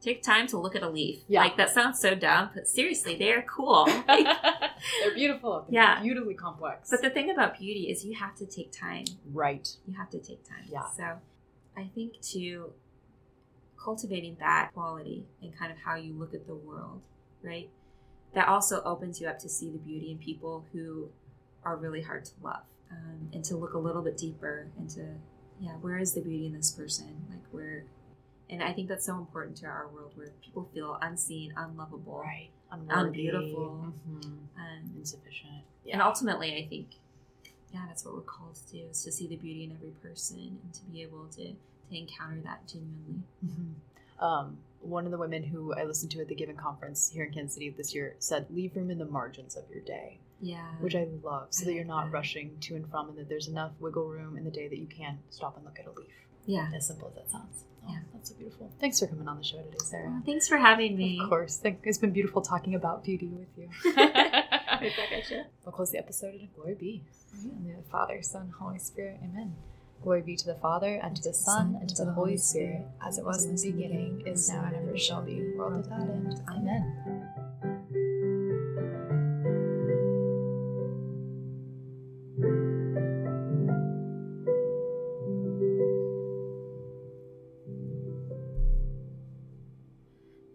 Take 0.00 0.22
time 0.22 0.46
to 0.46 0.56
look 0.58 0.76
at 0.76 0.84
a 0.84 0.88
leaf. 0.88 1.24
Yeah. 1.26 1.40
Like 1.42 1.56
that 1.56 1.70
sounds 1.70 1.98
so 1.98 2.14
dumb, 2.14 2.50
but 2.54 2.68
seriously, 2.68 3.16
they 3.16 3.32
are 3.32 3.42
cool. 3.42 3.84
They're 4.06 5.14
beautiful. 5.16 5.64
They're 5.68 5.82
Yeah. 5.82 6.00
beautifully 6.00 6.34
complex. 6.34 6.88
but 6.90 7.02
the 7.02 7.10
thing 7.10 7.30
about 7.30 7.58
beauty 7.58 7.90
is 7.90 8.04
you 8.04 8.14
have 8.14 8.36
to 8.36 8.46
take 8.46 8.70
time. 8.70 9.06
right. 9.32 9.66
You 9.88 9.94
have 9.96 10.08
to 10.10 10.20
take 10.20 10.44
time. 10.44 10.66
Yeah. 10.70 10.88
So 10.90 11.18
I 11.76 11.84
think 11.96 12.20
too 12.20 12.72
cultivating 13.82 14.36
that 14.40 14.70
quality 14.72 15.26
and 15.42 15.56
kind 15.58 15.72
of 15.72 15.78
how 15.78 15.96
you 15.96 16.12
look 16.14 16.32
at 16.34 16.46
the 16.46 16.54
world, 16.54 17.00
right? 17.42 17.68
That 18.34 18.46
also 18.48 18.82
opens 18.84 19.20
you 19.20 19.26
up 19.28 19.38
to 19.40 19.48
see 19.48 19.68
the 19.70 19.78
beauty 19.78 20.10
in 20.12 20.18
people 20.18 20.64
who 20.72 21.08
are 21.64 21.76
really 21.76 22.02
hard 22.02 22.24
to 22.26 22.32
love. 22.42 22.62
Um, 22.90 23.28
and 23.34 23.44
to 23.44 23.56
look 23.56 23.74
a 23.74 23.78
little 23.78 24.00
bit 24.02 24.16
deeper 24.16 24.68
into 24.78 25.06
yeah, 25.60 25.72
where 25.80 25.98
is 25.98 26.12
the 26.14 26.20
beauty 26.20 26.46
in 26.46 26.52
this 26.52 26.70
person? 26.70 27.26
Like 27.28 27.40
where 27.50 27.84
and 28.50 28.62
I 28.62 28.72
think 28.72 28.88
that's 28.88 29.04
so 29.04 29.16
important 29.18 29.58
to 29.58 29.66
our 29.66 29.88
world 29.88 30.12
where 30.14 30.30
people 30.42 30.70
feel 30.72 30.98
unseen, 31.02 31.52
unlovable. 31.56 32.20
Right. 32.24 32.48
Unbeautiful. 32.72 33.92
Mhm. 34.08 34.24
Um, 34.56 34.90
Insufficient. 34.96 35.64
and 35.92 36.00
ultimately, 36.02 36.56
I 36.56 36.66
think, 36.66 36.88
yeah, 37.72 37.84
that's 37.86 38.04
what 38.04 38.14
we're 38.14 38.20
called 38.22 38.54
to 38.56 38.72
do: 38.72 38.84
is 38.90 39.02
to 39.04 39.12
see 39.12 39.26
the 39.26 39.36
beauty 39.36 39.64
in 39.64 39.72
every 39.72 39.90
person 40.02 40.58
and 40.62 40.72
to 40.74 40.82
be 40.84 41.02
able 41.02 41.26
to 41.36 41.52
to 41.52 41.96
encounter 41.96 42.40
that 42.42 42.66
genuinely. 42.68 43.22
Mhm. 43.44 43.74
Um, 44.22 44.58
one 44.80 45.04
of 45.06 45.10
the 45.10 45.18
women 45.18 45.42
who 45.44 45.72
I 45.74 45.84
listened 45.84 46.10
to 46.12 46.20
at 46.20 46.28
the 46.28 46.34
Given 46.34 46.56
Conference 46.56 47.10
here 47.10 47.24
in 47.24 47.32
Kansas 47.32 47.54
City 47.54 47.70
this 47.70 47.94
year 47.94 48.14
said, 48.18 48.50
"Leave 48.50 48.76
room 48.76 48.90
in 48.90 48.98
the 48.98 49.04
margins 49.06 49.56
of 49.56 49.68
your 49.70 49.80
day," 49.80 50.18
Yeah, 50.40 50.62
which 50.80 50.94
I 50.94 51.06
love, 51.22 51.48
so 51.50 51.62
I 51.62 51.66
that 51.66 51.72
you're 51.74 51.84
not 51.84 52.06
that. 52.06 52.12
rushing 52.12 52.58
to 52.60 52.74
and 52.76 52.88
from, 52.90 53.08
and 53.08 53.18
that 53.18 53.28
there's 53.28 53.48
enough 53.48 53.72
wiggle 53.80 54.06
room 54.08 54.36
in 54.36 54.44
the 54.44 54.50
day 54.50 54.68
that 54.68 54.78
you 54.78 54.86
can 54.86 55.18
stop 55.30 55.56
and 55.56 55.64
look 55.64 55.78
at 55.80 55.86
a 55.86 55.90
leaf. 55.90 56.06
yeah. 56.46 56.68
As 56.74 56.86
simple 56.86 57.08
as 57.08 57.14
that 57.16 57.30
sounds. 57.30 57.64
Oh, 57.84 57.90
Yeah. 57.92 57.98
that's 58.12 58.28
so 58.30 58.36
beautiful. 58.36 58.70
Thanks 58.80 59.00
for 59.00 59.06
coming 59.06 59.26
on 59.26 59.36
the 59.38 59.42
show 59.42 59.56
today, 59.62 59.78
Sarah. 59.78 60.10
Well, 60.10 60.22
thanks 60.24 60.46
for 60.46 60.58
having 60.58 60.96
me. 60.96 61.18
Of 61.22 61.28
course. 61.28 61.60
It's 61.64 61.98
been 61.98 62.12
beautiful 62.12 62.42
talking 62.42 62.74
about 62.74 63.02
beauty 63.04 63.28
with 63.28 63.48
you. 63.56 63.68
Right 64.80 64.92
back 64.96 65.10
at 65.12 65.28
you. 65.30 65.42
We'll 65.64 65.72
close 65.72 65.90
the 65.90 65.98
episode 65.98 66.34
in 66.34 66.48
glory 66.54 66.74
be. 66.74 67.02
In 67.42 67.66
the 67.76 67.82
Father, 67.90 68.22
Son, 68.22 68.52
Holy 68.60 68.78
Spirit. 68.78 69.18
Amen. 69.24 69.56
Glory 70.04 70.22
be 70.22 70.36
to 70.36 70.46
the 70.46 70.54
Father, 70.54 70.94
and 71.02 71.16
to 71.16 71.22
the 71.22 71.34
Son, 71.34 71.76
and 71.80 71.88
to 71.96 72.04
the 72.04 72.12
Holy 72.12 72.36
Spirit, 72.36 72.82
as 73.04 73.18
it 73.18 73.24
was 73.24 73.44
in 73.44 73.56
the 73.56 73.72
beginning, 73.72 74.22
is 74.24 74.48
now, 74.48 74.62
and 74.66 74.76
ever 74.76 74.96
shall 74.96 75.22
be, 75.22 75.52
world 75.56 75.78
without 75.78 76.02
end. 76.02 76.40
Amen. 76.48 77.47